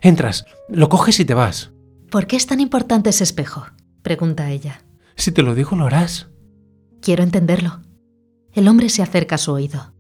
Entras, 0.02 0.44
lo 0.68 0.90
coges 0.90 1.18
y 1.22 1.24
te 1.24 1.34
vas. 1.34 1.72
¿Por 2.12 2.28
qué 2.28 2.36
es 2.36 2.46
tan 2.46 2.60
importante 2.60 3.12
ese 3.12 3.24
espejo? 3.24 3.68
Pregunta 4.02 4.52
ella. 4.52 4.84
Si 5.16 5.32
te 5.32 5.44
lo 5.44 5.56
digo, 5.56 5.78
lo 5.78 5.86
harás. 5.86 6.28
Quiero 7.02 7.24
entenderlo. 7.24 7.80
El 8.52 8.68
hombre 8.68 8.90
se 8.90 9.02
acerca 9.02 9.36
a 9.36 9.38
su 9.38 9.54
oído. 9.54 9.94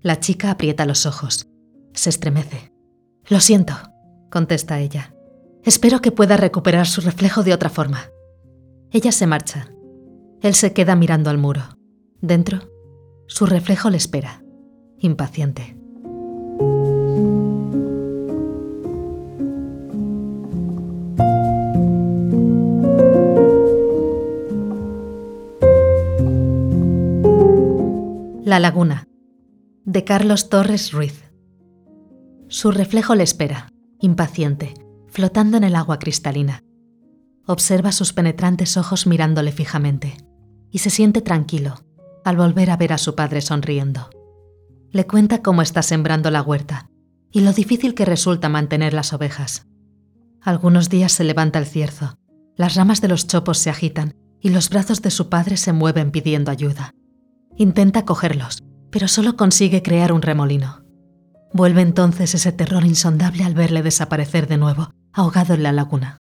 La 0.00 0.18
chica 0.18 0.50
aprieta 0.50 0.84
los 0.84 1.06
ojos. 1.06 1.46
Se 1.94 2.10
estremece. 2.10 2.72
Lo 3.28 3.38
siento, 3.38 3.76
contesta 4.32 4.80
ella. 4.80 5.14
Espero 5.62 6.00
que 6.02 6.10
pueda 6.10 6.36
recuperar 6.36 6.88
su 6.88 7.02
reflejo 7.02 7.44
de 7.44 7.54
otra 7.54 7.70
forma. 7.70 8.10
Ella 8.90 9.12
se 9.12 9.28
marcha. 9.28 9.71
Él 10.42 10.54
se 10.54 10.72
queda 10.72 10.96
mirando 10.96 11.30
al 11.30 11.38
muro. 11.38 11.62
Dentro, 12.20 12.58
su 13.28 13.46
reflejo 13.46 13.90
le 13.90 13.96
espera, 13.96 14.42
impaciente. 14.98 15.76
La 28.44 28.58
laguna, 28.58 29.06
de 29.84 30.02
Carlos 30.02 30.48
Torres 30.48 30.92
Ruiz. 30.92 31.22
Su 32.48 32.72
reflejo 32.72 33.14
le 33.14 33.22
espera, 33.22 33.68
impaciente, 34.00 34.74
flotando 35.06 35.56
en 35.56 35.62
el 35.62 35.76
agua 35.76 36.00
cristalina. 36.00 36.64
Observa 37.46 37.92
sus 37.92 38.12
penetrantes 38.12 38.76
ojos 38.76 39.06
mirándole 39.06 39.52
fijamente 39.52 40.16
y 40.72 40.78
se 40.78 40.90
siente 40.90 41.20
tranquilo 41.20 41.76
al 42.24 42.36
volver 42.36 42.70
a 42.70 42.76
ver 42.76 42.92
a 42.92 42.98
su 42.98 43.14
padre 43.14 43.40
sonriendo. 43.40 44.10
Le 44.90 45.06
cuenta 45.06 45.42
cómo 45.42 45.62
está 45.62 45.82
sembrando 45.82 46.30
la 46.30 46.42
huerta 46.42 46.88
y 47.30 47.40
lo 47.40 47.52
difícil 47.52 47.94
que 47.94 48.04
resulta 48.04 48.48
mantener 48.48 48.94
las 48.94 49.12
ovejas. 49.12 49.66
Algunos 50.40 50.88
días 50.88 51.12
se 51.12 51.24
levanta 51.24 51.58
el 51.58 51.66
cierzo, 51.66 52.16
las 52.56 52.74
ramas 52.74 53.00
de 53.00 53.08
los 53.08 53.26
chopos 53.26 53.58
se 53.58 53.70
agitan 53.70 54.14
y 54.40 54.48
los 54.48 54.70
brazos 54.70 55.02
de 55.02 55.10
su 55.10 55.28
padre 55.28 55.56
se 55.56 55.72
mueven 55.72 56.10
pidiendo 56.10 56.50
ayuda. 56.50 56.94
Intenta 57.56 58.04
cogerlos, 58.04 58.62
pero 58.90 59.08
solo 59.08 59.36
consigue 59.36 59.82
crear 59.82 60.12
un 60.12 60.22
remolino. 60.22 60.84
Vuelve 61.52 61.82
entonces 61.82 62.34
ese 62.34 62.50
terror 62.50 62.84
insondable 62.84 63.44
al 63.44 63.54
verle 63.54 63.82
desaparecer 63.82 64.48
de 64.48 64.56
nuevo, 64.56 64.90
ahogado 65.12 65.54
en 65.54 65.62
la 65.62 65.72
laguna. 65.72 66.18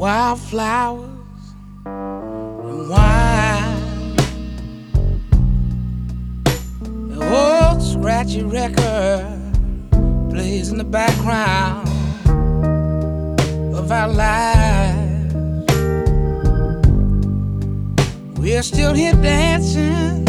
wildflowers 0.00 1.04
and 1.04 1.09
wine. 2.90 4.16
The 7.08 7.20
old 7.22 7.82
scratchy 7.82 8.42
record 8.42 9.26
plays 10.30 10.70
in 10.70 10.78
the 10.78 10.84
background 10.84 11.88
of 13.74 13.92
our 13.92 14.08
lives. 14.08 15.34
We're 18.36 18.62
still 18.62 18.94
here 18.94 19.14
dancing 19.14 20.26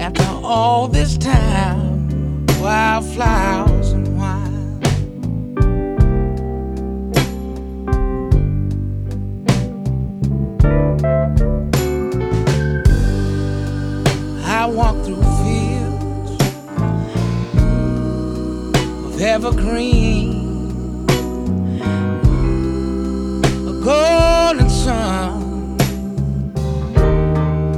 after 0.00 0.24
all 0.44 0.86
this 0.86 1.18
time. 1.18 2.46
Wildflowers 2.60 3.73
I 14.64 14.66
walk 14.66 14.96
through 15.04 15.22
fields 15.44 16.30
of 19.04 19.20
evergreen, 19.20 21.04
a 23.68 23.74
golden 23.84 24.70
sun 24.70 25.76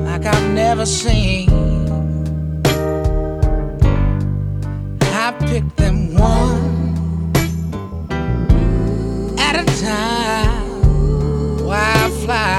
like 0.04 0.26
I've 0.26 0.48
never 0.54 0.86
seen. 0.86 1.50
I 5.00 5.32
pick 5.40 5.64
them 5.74 6.14
one 6.14 7.32
at 9.40 9.56
a 9.56 9.64
time, 9.82 10.68
wildflowers 11.64 12.55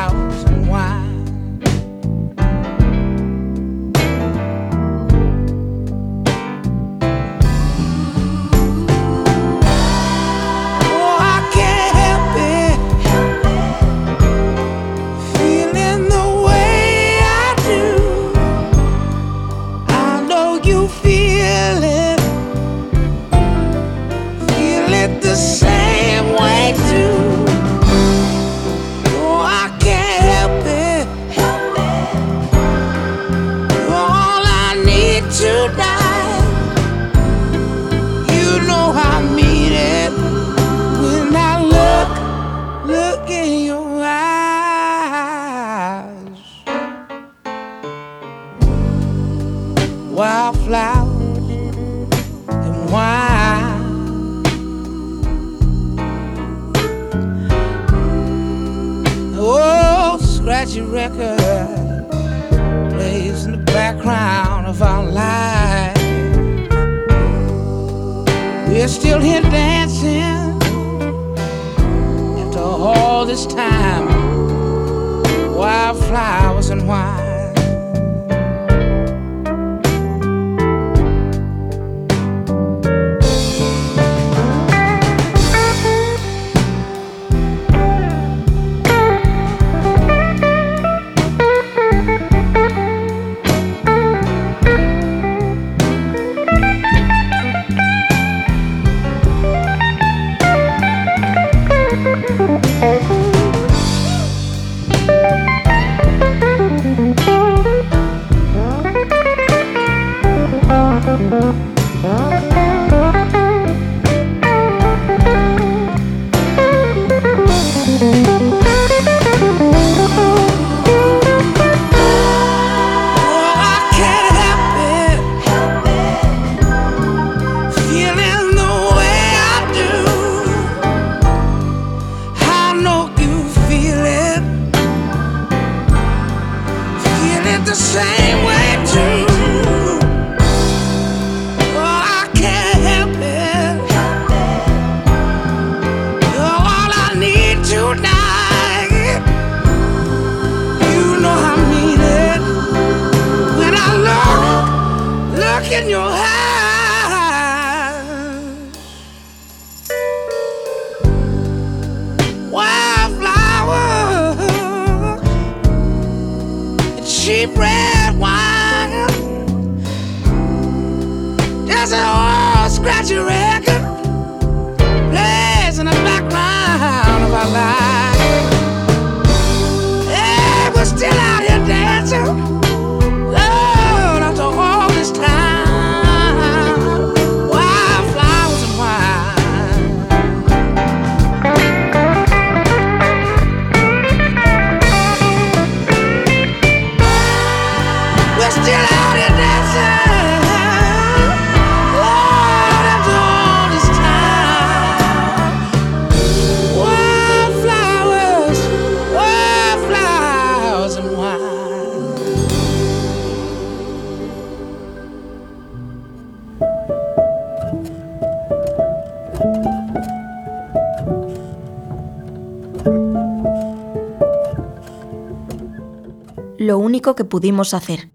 que 227.16 227.26
pudimos 227.26 227.74
hacer. 227.74 228.12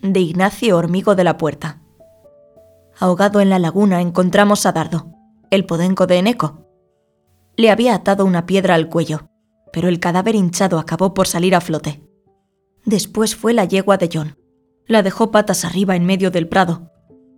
De 0.00 0.20
Ignacio 0.20 0.76
Hormigo 0.76 1.14
de 1.14 1.24
la 1.24 1.36
Puerta. 1.38 1.82
Ahogado 2.98 3.40
en 3.40 3.50
la 3.50 3.58
laguna 3.58 4.00
encontramos 4.00 4.66
a 4.66 4.72
Dardo, 4.72 5.12
el 5.50 5.64
podenco 5.66 6.06
de 6.06 6.18
Eneco. 6.18 6.66
Le 7.56 7.70
había 7.70 7.94
atado 7.94 8.24
una 8.24 8.46
piedra 8.46 8.74
al 8.74 8.88
cuello, 8.88 9.28
pero 9.72 9.88
el 9.88 10.00
cadáver 10.00 10.34
hinchado 10.34 10.78
acabó 10.78 11.14
por 11.14 11.26
salir 11.26 11.54
a 11.54 11.60
flote. 11.60 12.02
Después 12.84 13.36
fue 13.36 13.52
la 13.52 13.64
yegua 13.64 13.98
de 13.98 14.08
John. 14.12 14.36
La 14.86 15.02
dejó 15.02 15.30
patas 15.30 15.64
arriba 15.64 15.96
en 15.96 16.06
medio 16.06 16.30
del 16.30 16.48
prado, 16.48 16.90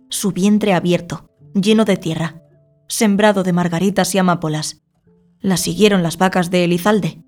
su 0.09 0.31
vientre 0.31 0.73
abierto, 0.73 1.29
lleno 1.53 1.85
de 1.85 1.97
tierra, 1.97 2.41
sembrado 2.87 3.43
de 3.43 3.53
margaritas 3.53 4.15
y 4.15 4.17
amapolas. 4.17 4.83
La 5.39 5.57
siguieron 5.57 6.03
las 6.03 6.17
vacas 6.17 6.51
de 6.51 6.63
Elizalde. 6.63 7.23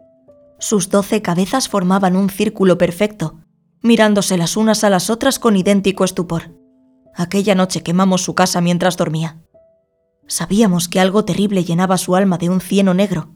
Sus 0.59 0.89
doce 0.89 1.22
cabezas 1.22 1.68
formaban 1.68 2.16
un 2.16 2.30
círculo 2.30 2.78
perfecto, 2.78 3.43
mirándose 3.84 4.38
las 4.38 4.57
unas 4.57 4.84
a 4.84 4.89
las 4.89 5.09
otras 5.09 5.38
con 5.38 5.57
idéntico 5.57 6.05
estupor. 6.05 6.57
Aquella 7.13 7.53
noche 7.53 7.84
quemamos 7.84 8.23
su 8.23 8.34
casa 8.34 8.61
mientras 8.61 8.97
dormía. 8.97 9.43
Sabíamos 10.25 10.88
que 10.88 11.01
algo 11.01 11.25
terrible 11.25 11.65
llenaba 11.65 11.97
su 11.97 12.15
alma 12.15 12.38
de 12.38 12.49
un 12.49 12.61
cieno 12.61 12.93
negro, 12.93 13.36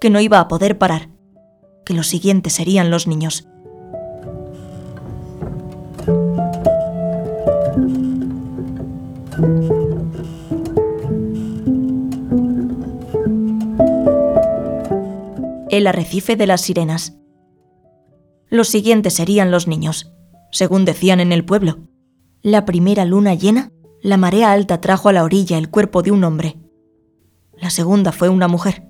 que 0.00 0.08
no 0.08 0.20
iba 0.20 0.38
a 0.38 0.46
poder 0.48 0.78
parar, 0.78 1.10
que 1.84 1.92
los 1.92 2.06
siguientes 2.06 2.52
serían 2.54 2.88
los 2.88 3.08
niños. 3.08 3.48
El 15.68 15.86
arrecife 15.86 16.36
de 16.36 16.46
las 16.46 16.60
sirenas. 16.60 17.16
Los 18.50 18.68
siguientes 18.68 19.14
serían 19.14 19.50
los 19.50 19.68
niños, 19.68 20.12
según 20.50 20.84
decían 20.84 21.20
en 21.20 21.32
el 21.32 21.44
pueblo. 21.44 21.78
La 22.42 22.64
primera 22.64 23.04
luna 23.04 23.34
llena, 23.34 23.70
la 24.02 24.16
marea 24.16 24.52
alta 24.52 24.80
trajo 24.80 25.08
a 25.08 25.12
la 25.12 25.24
orilla 25.24 25.56
el 25.56 25.70
cuerpo 25.70 26.02
de 26.02 26.10
un 26.10 26.24
hombre. 26.24 26.58
La 27.56 27.70
segunda 27.70 28.10
fue 28.12 28.28
una 28.28 28.48
mujer. 28.48 28.88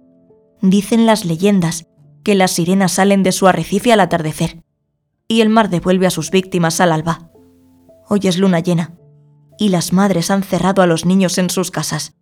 Dicen 0.63 1.05
las 1.05 1.25
leyendas 1.25 1.87
que 2.23 2.35
las 2.35 2.53
sirenas 2.53 2.93
salen 2.93 3.23
de 3.23 3.33
su 3.33 3.49
arrecife 3.49 3.93
al 3.93 4.01
atardecer 4.01 4.63
y 5.29 5.43
el 5.43 5.49
mar 5.49 5.69
devuelve 5.71 6.07
a 6.07 6.11
sus 6.11 6.31
víctimas 6.31 6.81
al 6.81 6.93
alba. 6.93 7.31
Hoy 8.09 8.21
es 8.25 8.39
luna 8.39 8.61
llena 8.61 8.97
y 9.59 9.69
las 9.69 9.93
madres 9.93 10.31
han 10.31 10.43
cerrado 10.43 10.83
a 10.83 10.87
los 10.87 11.05
niños 11.05 11.39
en 11.39 11.51
sus 11.51 11.71
casas. 11.71 12.15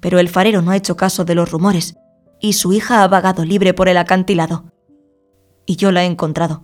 Pero 0.00 0.18
el 0.18 0.28
farero 0.28 0.62
no 0.62 0.70
ha 0.70 0.76
hecho 0.76 0.96
caso 0.96 1.24
de 1.24 1.34
los 1.34 1.50
rumores 1.50 1.96
y 2.40 2.54
su 2.54 2.72
hija 2.72 3.02
ha 3.02 3.08
vagado 3.08 3.44
libre 3.44 3.74
por 3.74 3.88
el 3.88 3.98
acantilado. 3.98 4.73
Y 5.66 5.76
yo 5.76 5.92
la 5.92 6.02
he 6.02 6.06
encontrado. 6.06 6.62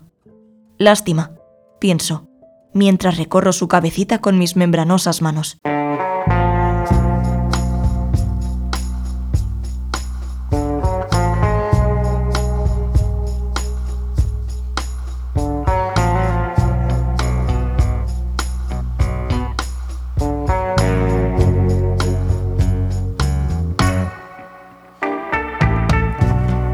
Lástima, 0.79 1.33
pienso, 1.79 2.29
mientras 2.73 3.17
recorro 3.17 3.53
su 3.53 3.69
cabecita 3.69 4.21
con 4.21 4.39
mis 4.39 4.57
membranosas 4.57 5.23
manos. 5.23 5.59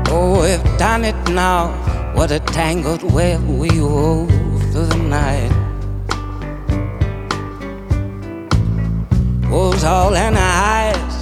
Oh, 0.08 0.44
now. 1.32 1.85
What 2.16 2.30
a 2.30 2.40
tangled 2.40 3.02
web 3.12 3.46
we 3.46 3.68
wove 3.78 4.30
through 4.72 4.86
the 4.86 4.96
night. 4.96 5.52
Wolves 9.50 9.84
all 9.84 10.14
in 10.14 10.34
eyes. 10.34 11.16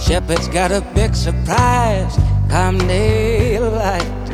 Shepherd's 0.00 0.46
got 0.46 0.70
a 0.70 0.80
big 0.94 1.16
surprise. 1.16 2.16
Come 2.48 2.78
daylight. 2.78 4.30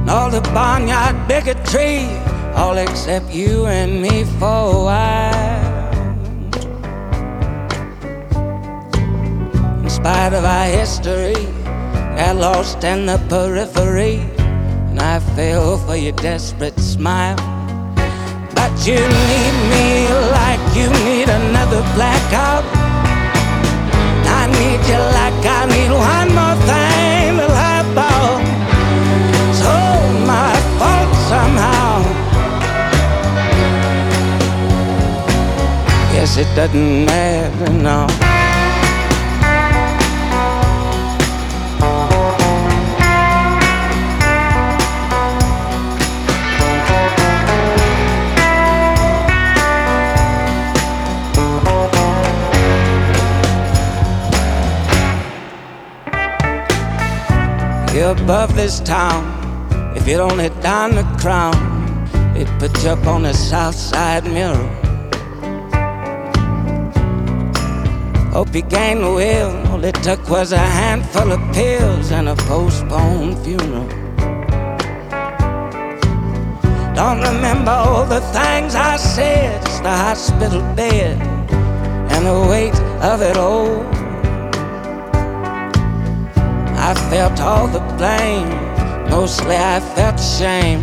And 0.00 0.10
all 0.10 0.28
the 0.28 0.42
barnyard 0.52 1.28
bigotry, 1.28 2.08
all 2.56 2.76
except 2.76 3.30
you 3.30 3.66
and 3.66 4.02
me 4.02 4.24
for 4.24 4.46
a 4.46 4.84
while. 4.88 5.92
In 9.80 9.88
spite 9.88 10.32
of 10.32 10.44
our 10.44 10.66
history, 10.66 11.61
got 12.16 12.36
lost 12.36 12.84
in 12.84 13.06
the 13.06 13.18
periphery, 13.28 14.20
and 14.88 15.00
I 15.00 15.20
fell 15.34 15.78
for 15.78 15.96
your 15.96 16.12
desperate 16.12 16.78
smile. 16.78 17.36
But 18.54 18.72
you 18.86 19.00
need 19.30 19.56
me 19.72 20.08
like 20.38 20.62
you 20.76 20.88
need 21.04 21.28
another 21.28 21.82
blackout. 21.94 22.64
I 24.40 24.46
need 24.58 24.80
you 24.90 25.00
like 25.18 25.40
I 25.44 25.60
need 25.74 25.92
one 25.92 26.30
more 26.38 26.58
thing 26.68 27.36
to 27.38 27.46
lie 27.58 27.82
about. 27.92 28.40
So 29.60 29.72
my 30.32 30.52
fault 30.78 31.10
somehow. 31.30 32.02
Guess 36.12 36.36
it 36.38 36.54
doesn't 36.54 37.06
matter 37.06 37.72
now. 37.72 38.31
Above 58.22 58.54
this 58.54 58.78
town. 58.80 59.22
If 59.96 60.06
you'd 60.06 60.20
only 60.20 60.48
down 60.60 60.94
the 60.94 61.02
crown, 61.20 61.54
they'd 62.34 62.46
put 62.60 62.70
you 62.82 62.90
up 62.90 63.04
on 63.06 63.22
the 63.22 63.32
south 63.32 63.74
side 63.74 64.24
mirror. 64.24 64.68
Hope 68.32 68.54
you 68.54 68.62
gained 68.62 69.02
the 69.02 69.12
will. 69.12 69.50
All 69.72 69.84
it 69.84 69.96
took 70.06 70.22
was 70.28 70.52
a 70.52 70.58
handful 70.58 71.32
of 71.32 71.40
pills 71.52 72.12
and 72.12 72.28
a 72.28 72.36
postponed 72.36 73.38
funeral. 73.44 73.88
Don't 76.94 77.20
remember 77.20 77.72
all 77.72 78.04
the 78.06 78.20
things 78.36 78.76
I 78.76 78.96
said, 78.98 79.60
just 79.64 79.82
the 79.82 79.90
hospital 79.90 80.60
bed 80.76 81.20
and 82.12 82.26
the 82.26 82.38
weight 82.48 82.78
of 83.02 83.20
it 83.20 83.36
all. 83.36 83.91
I 86.92 86.94
felt 87.08 87.40
all 87.40 87.68
the 87.68 87.80
blame. 87.96 88.50
Mostly 89.08 89.56
I 89.56 89.80
felt 89.80 90.20
shame. 90.20 90.82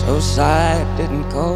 So 0.00 0.18
side 0.18 0.88
didn't 0.96 1.28
go. 1.30 1.54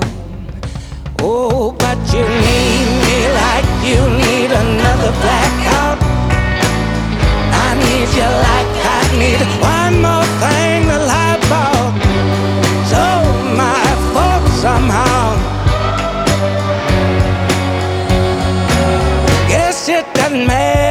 Oh, 1.19 1.73
but 1.73 1.99
you 2.15 2.23
need 2.23 2.87
me 3.03 3.19
like 3.43 3.69
you 3.83 4.01
need 4.23 4.51
another 4.63 5.11
blackout. 5.23 5.99
I 7.67 7.69
need 7.87 8.09
you 8.19 8.31
like 8.47 8.73
I 8.95 9.03
need 9.23 9.43
one 9.75 9.95
more 10.07 10.29
thing 10.43 10.87
to 10.91 10.99
lie 11.11 11.35
about. 11.43 11.95
So 12.93 13.03
my 13.59 13.87
fault 14.13 14.47
somehow. 14.65 15.35
Guess 19.49 19.89
it 19.89 20.07
doesn't 20.15 20.47
matter. 20.47 20.86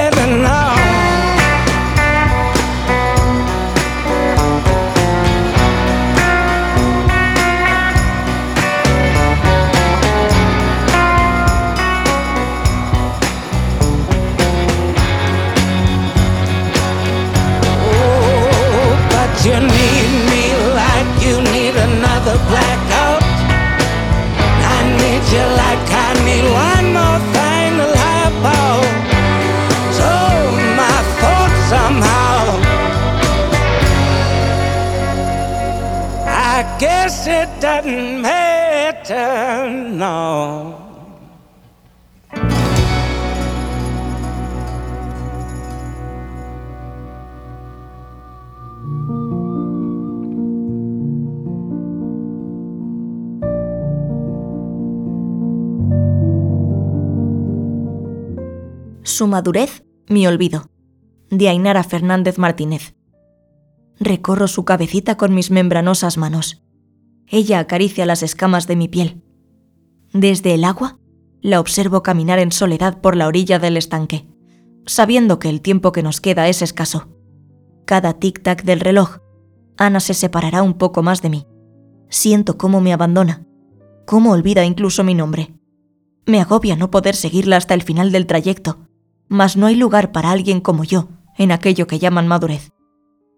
Su 59.15 59.27
madurez, 59.27 59.85
mi 60.09 60.27
olvido. 60.27 60.69
De 61.29 61.47
Ainara 61.47 61.85
Fernández 61.85 62.37
Martínez. 62.37 62.97
Recorro 63.97 64.49
su 64.49 64.65
cabecita 64.65 65.15
con 65.15 65.33
mis 65.33 65.51
membranosas 65.51 66.17
manos. 66.17 66.65
Ella 67.25 67.59
acaricia 67.59 68.05
las 68.05 68.23
escamas 68.23 68.67
de 68.67 68.75
mi 68.75 68.89
piel. 68.89 69.23
Desde 70.11 70.53
el 70.53 70.65
agua, 70.65 70.99
la 71.39 71.61
observo 71.61 72.03
caminar 72.03 72.39
en 72.39 72.51
soledad 72.51 72.99
por 72.99 73.15
la 73.15 73.27
orilla 73.27 73.57
del 73.57 73.77
estanque, 73.77 74.27
sabiendo 74.85 75.39
que 75.39 75.47
el 75.47 75.61
tiempo 75.61 75.93
que 75.93 76.03
nos 76.03 76.19
queda 76.19 76.49
es 76.49 76.61
escaso. 76.61 77.07
Cada 77.85 78.19
tic-tac 78.19 78.63
del 78.63 78.81
reloj, 78.81 79.19
Ana 79.77 80.01
se 80.01 80.13
separará 80.13 80.61
un 80.61 80.73
poco 80.73 81.03
más 81.03 81.21
de 81.21 81.29
mí. 81.29 81.47
Siento 82.09 82.57
cómo 82.57 82.81
me 82.81 82.91
abandona, 82.91 83.47
cómo 84.05 84.33
olvida 84.33 84.65
incluso 84.65 85.05
mi 85.05 85.13
nombre. 85.13 85.55
Me 86.25 86.41
agobia 86.41 86.75
no 86.75 86.91
poder 86.91 87.15
seguirla 87.15 87.55
hasta 87.55 87.75
el 87.75 87.81
final 87.81 88.11
del 88.11 88.27
trayecto, 88.27 88.84
mas 89.27 89.57
no 89.57 89.65
hay 89.65 89.75
lugar 89.75 90.11
para 90.11 90.31
alguien 90.31 90.61
como 90.61 90.83
yo 90.83 91.09
en 91.37 91.51
aquello 91.51 91.87
que 91.87 91.99
llaman 91.99 92.27
madurez. 92.27 92.71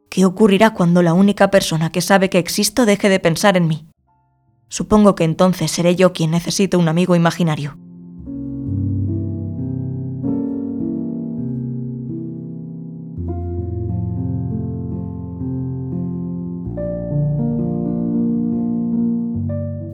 ¿Qué 0.09 0.25
ocurrirá 0.25 0.73
cuando 0.73 1.01
la 1.01 1.13
única 1.13 1.51
persona 1.51 1.91
que 1.91 2.01
sabe 2.01 2.29
que 2.29 2.39
existo 2.39 2.85
deje 2.85 3.09
de 3.09 3.19
pensar 3.19 3.57
en 3.57 3.67
mí? 3.67 3.87
Supongo 4.69 5.15
que 5.15 5.23
entonces 5.23 5.71
seré 5.71 5.95
yo 5.95 6.13
quien 6.13 6.31
necesite 6.31 6.77
un 6.77 6.87
amigo 6.87 7.15
imaginario. 7.15 7.77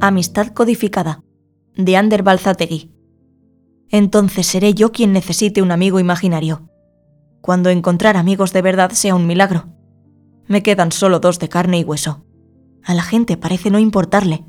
Amistad 0.01 0.47
codificada, 0.47 1.23
de 1.77 1.95
Ander 1.95 2.23
Balzategui. 2.23 2.92
Entonces 3.93 4.47
seré 4.47 4.73
yo 4.73 4.91
quien 4.91 5.13
necesite 5.13 5.61
un 5.61 5.71
amigo 5.71 5.99
imaginario. 5.99 6.67
Cuando 7.41 7.69
encontrar 7.69 8.17
amigos 8.17 8.51
de 8.51 8.63
verdad 8.63 8.89
sea 8.89 9.13
un 9.13 9.27
milagro. 9.27 9.67
Me 10.47 10.63
quedan 10.63 10.91
solo 10.91 11.19
dos 11.19 11.37
de 11.37 11.47
carne 11.47 11.77
y 11.77 11.83
hueso. 11.83 12.25
A 12.83 12.95
la 12.95 13.03
gente 13.03 13.37
parece 13.37 13.69
no 13.69 13.77
importarle. 13.77 14.45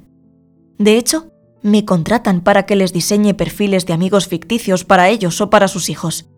De 0.78 0.96
hecho, 0.96 1.30
me 1.60 1.84
contratan 1.84 2.40
para 2.40 2.64
que 2.64 2.74
les 2.74 2.94
diseñe 2.94 3.34
perfiles 3.34 3.84
de 3.84 3.92
amigos 3.92 4.28
ficticios 4.28 4.84
para 4.86 5.10
ellos 5.10 5.38
o 5.42 5.50
para 5.50 5.68
sus 5.68 5.90
hijos. 5.90 6.30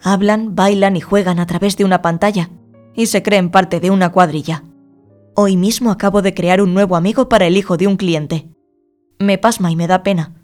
Hablan, 0.00 0.54
bailan 0.54 0.96
y 0.96 1.00
juegan 1.00 1.40
a 1.40 1.46
través 1.46 1.76
de 1.76 1.84
una 1.84 2.02
pantalla 2.02 2.50
y 2.94 3.06
se 3.06 3.24
creen 3.24 3.50
parte 3.50 3.80
de 3.80 3.90
una 3.90 4.12
cuadrilla. 4.12 4.62
Hoy 5.34 5.56
mismo 5.56 5.90
acabo 5.90 6.22
de 6.22 6.34
crear 6.34 6.62
un 6.62 6.72
nuevo 6.72 6.94
amigo 6.94 7.28
para 7.28 7.46
el 7.46 7.56
hijo 7.56 7.76
de 7.76 7.88
un 7.88 7.96
cliente. 7.96 8.48
Me 9.18 9.38
pasma 9.38 9.72
y 9.72 9.76
me 9.76 9.88
da 9.88 10.04
pena. 10.04 10.43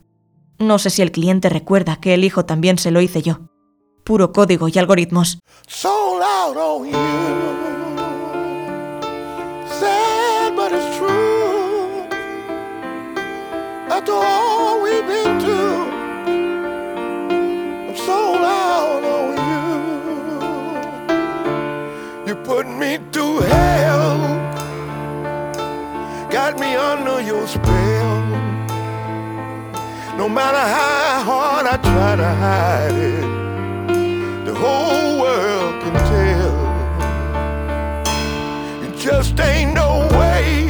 No 0.60 0.78
sé 0.78 0.90
si 0.90 1.00
el 1.00 1.10
cliente 1.10 1.48
recuerda 1.48 1.96
que 1.96 2.12
el 2.12 2.22
hijo 2.22 2.44
también 2.44 2.76
se 2.76 2.90
lo 2.90 3.00
hice 3.00 3.22
yo. 3.22 3.38
Puro 4.04 4.30
código 4.30 4.68
y 4.68 4.78
algoritmos. 4.78 5.38
sold 5.66 6.22
out 6.22 6.54
on 6.54 6.86
you. 6.86 6.92
Sad, 9.80 10.54
but 10.54 10.70
it's 10.70 10.98
true. 10.98 12.04
After 13.88 14.12
all 14.12 14.82
we've 14.82 15.06
been 15.06 15.40
through, 15.40 15.88
I'm 17.88 17.96
sold 17.96 18.42
out 18.44 19.02
on 19.02 19.36
you. 19.48 19.64
You 22.28 22.34
put 22.44 22.66
me 22.68 22.98
through 23.12 23.40
hell, 23.48 24.18
got 26.30 26.58
me 26.60 26.76
under 26.76 27.22
your 27.22 27.46
spell. 27.46 27.79
No 30.20 30.28
matter 30.28 30.58
how 30.58 31.22
hard 31.22 31.66
I 31.66 31.76
try 31.78 32.14
to 32.14 32.28
hide 32.44 32.94
it 32.94 34.44
the 34.44 34.54
whole 34.54 35.18
world 35.18 35.82
can 35.82 35.94
tell. 36.12 36.56
It 38.84 38.92
just 38.98 39.40
ain't 39.40 39.72
no 39.72 40.06
way, 40.18 40.69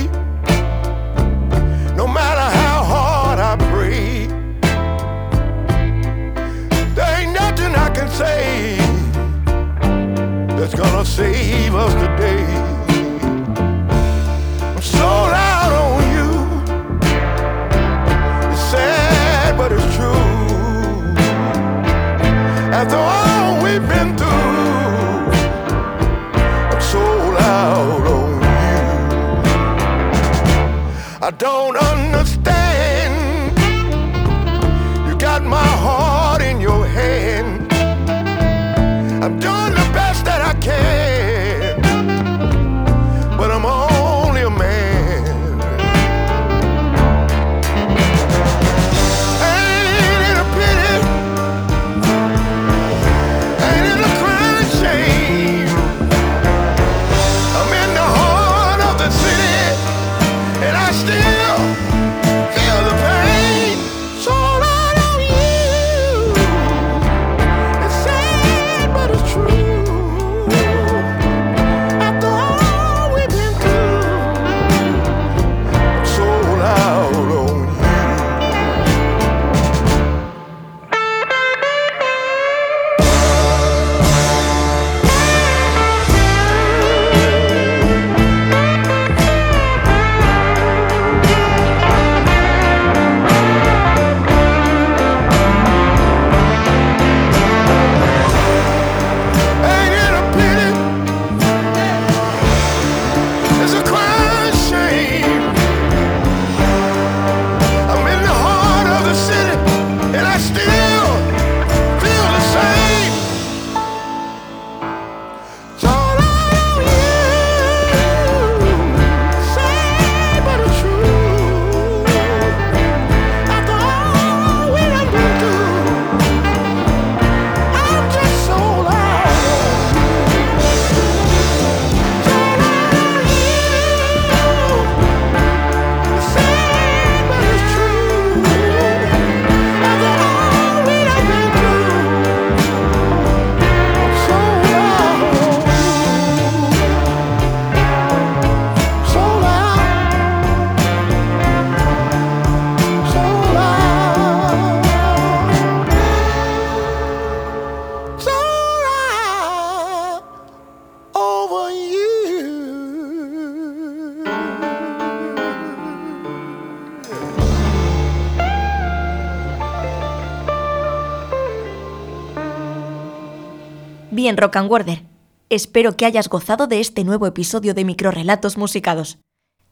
Bien, 174.30 174.36
Rock 174.36 174.58
and 174.58 174.70
Worder. 174.70 175.02
Espero 175.48 175.96
que 175.96 176.06
hayas 176.06 176.28
gozado 176.28 176.68
de 176.68 176.78
este 176.78 177.02
nuevo 177.02 177.26
episodio 177.26 177.74
de 177.74 177.84
Microrelatos 177.84 178.56
Musicados. 178.56 179.18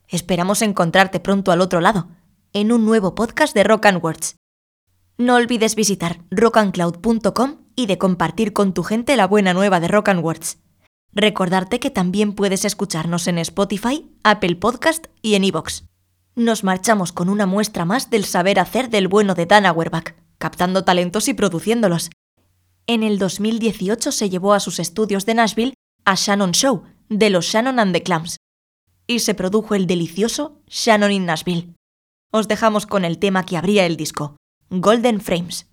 Esperamos 0.08 0.62
encontrarte 0.62 1.20
pronto 1.20 1.52
al 1.52 1.60
otro 1.60 1.80
lado, 1.80 2.08
en 2.52 2.72
un 2.72 2.84
nuevo 2.84 3.14
podcast 3.14 3.54
de 3.54 3.62
Rock 3.62 3.86
and 3.86 4.02
Words. 4.02 4.34
No 5.16 5.36
olvides 5.36 5.76
visitar 5.76 6.24
rockandcloud.com 6.32 7.58
y 7.76 7.86
de 7.86 7.98
compartir 7.98 8.52
con 8.52 8.74
tu 8.74 8.82
gente 8.82 9.16
la 9.16 9.28
buena 9.28 9.54
nueva 9.54 9.78
de 9.78 9.86
Rock 9.86 10.08
and 10.08 10.24
Words. 10.24 10.58
Recordarte 11.12 11.78
que 11.78 11.90
también 11.90 12.32
puedes 12.32 12.64
escucharnos 12.64 13.28
en 13.28 13.38
Spotify, 13.38 14.10
Apple 14.24 14.56
Podcast 14.56 15.06
y 15.22 15.36
en 15.36 15.44
iVoox. 15.44 15.84
Nos 16.34 16.64
marchamos 16.64 17.12
con 17.12 17.28
una 17.28 17.46
muestra 17.46 17.84
más 17.84 18.10
del 18.10 18.24
saber 18.24 18.58
hacer 18.58 18.90
del 18.90 19.06
bueno 19.06 19.36
de 19.36 19.46
Dan 19.46 19.66
Auerbach, 19.66 20.16
captando 20.38 20.82
talentos 20.82 21.28
y 21.28 21.34
produciéndolos. 21.34 22.10
En 22.90 23.02
el 23.02 23.18
2018 23.18 24.10
se 24.12 24.30
llevó 24.30 24.54
a 24.54 24.60
sus 24.60 24.78
estudios 24.78 25.26
de 25.26 25.34
Nashville 25.34 25.74
a 26.06 26.14
Shannon 26.14 26.52
Show, 26.52 26.84
de 27.10 27.28
los 27.28 27.44
Shannon 27.44 27.78
and 27.78 27.92
the 27.92 28.02
Clams, 28.02 28.38
y 29.06 29.18
se 29.18 29.34
produjo 29.34 29.74
el 29.74 29.86
delicioso 29.86 30.62
Shannon 30.68 31.12
in 31.12 31.26
Nashville. 31.26 31.74
Os 32.32 32.48
dejamos 32.48 32.86
con 32.86 33.04
el 33.04 33.18
tema 33.18 33.44
que 33.44 33.58
abría 33.58 33.84
el 33.84 33.98
disco, 33.98 34.38
Golden 34.70 35.20
Frames. 35.20 35.66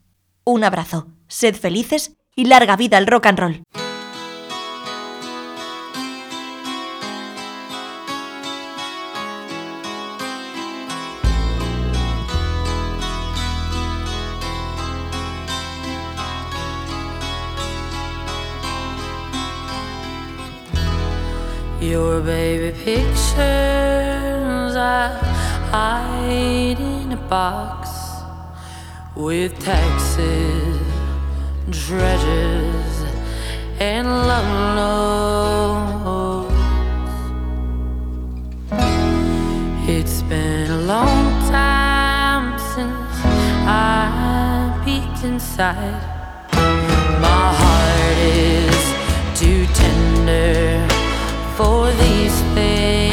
Un 0.43 0.65
abrazo, 0.65 1.07
sed 1.29 1.55
felices 1.55 2.17
y 2.35 2.47
larga 2.47 2.75
vida 2.75 2.97
al 2.97 3.07
rock 3.07 3.27
and 3.27 3.39
roll. 3.39 3.63
Your 21.95 22.19
baby 22.19 22.71
pictures 22.83 24.75
I 24.75 25.07
hide 25.71 26.77
in 26.77 27.13
a 27.13 27.21
box 27.29 27.89
with 29.15 29.57
taxes, 29.63 30.81
treasures, 31.71 32.95
and 33.79 34.07
love 34.09 34.51
notes. 34.75 36.53
It's 39.87 40.21
been 40.23 40.71
a 40.71 40.81
long 40.81 41.23
time 41.49 42.59
since 42.73 43.15
I 43.65 44.81
peeked 44.83 45.23
inside. 45.23 46.01
My 47.21 47.45
heart 47.61 48.17
is 48.17 48.83
too 49.39 49.65
tender 49.79 50.94
for 51.57 51.89
these 51.93 52.41
things. 52.53 53.04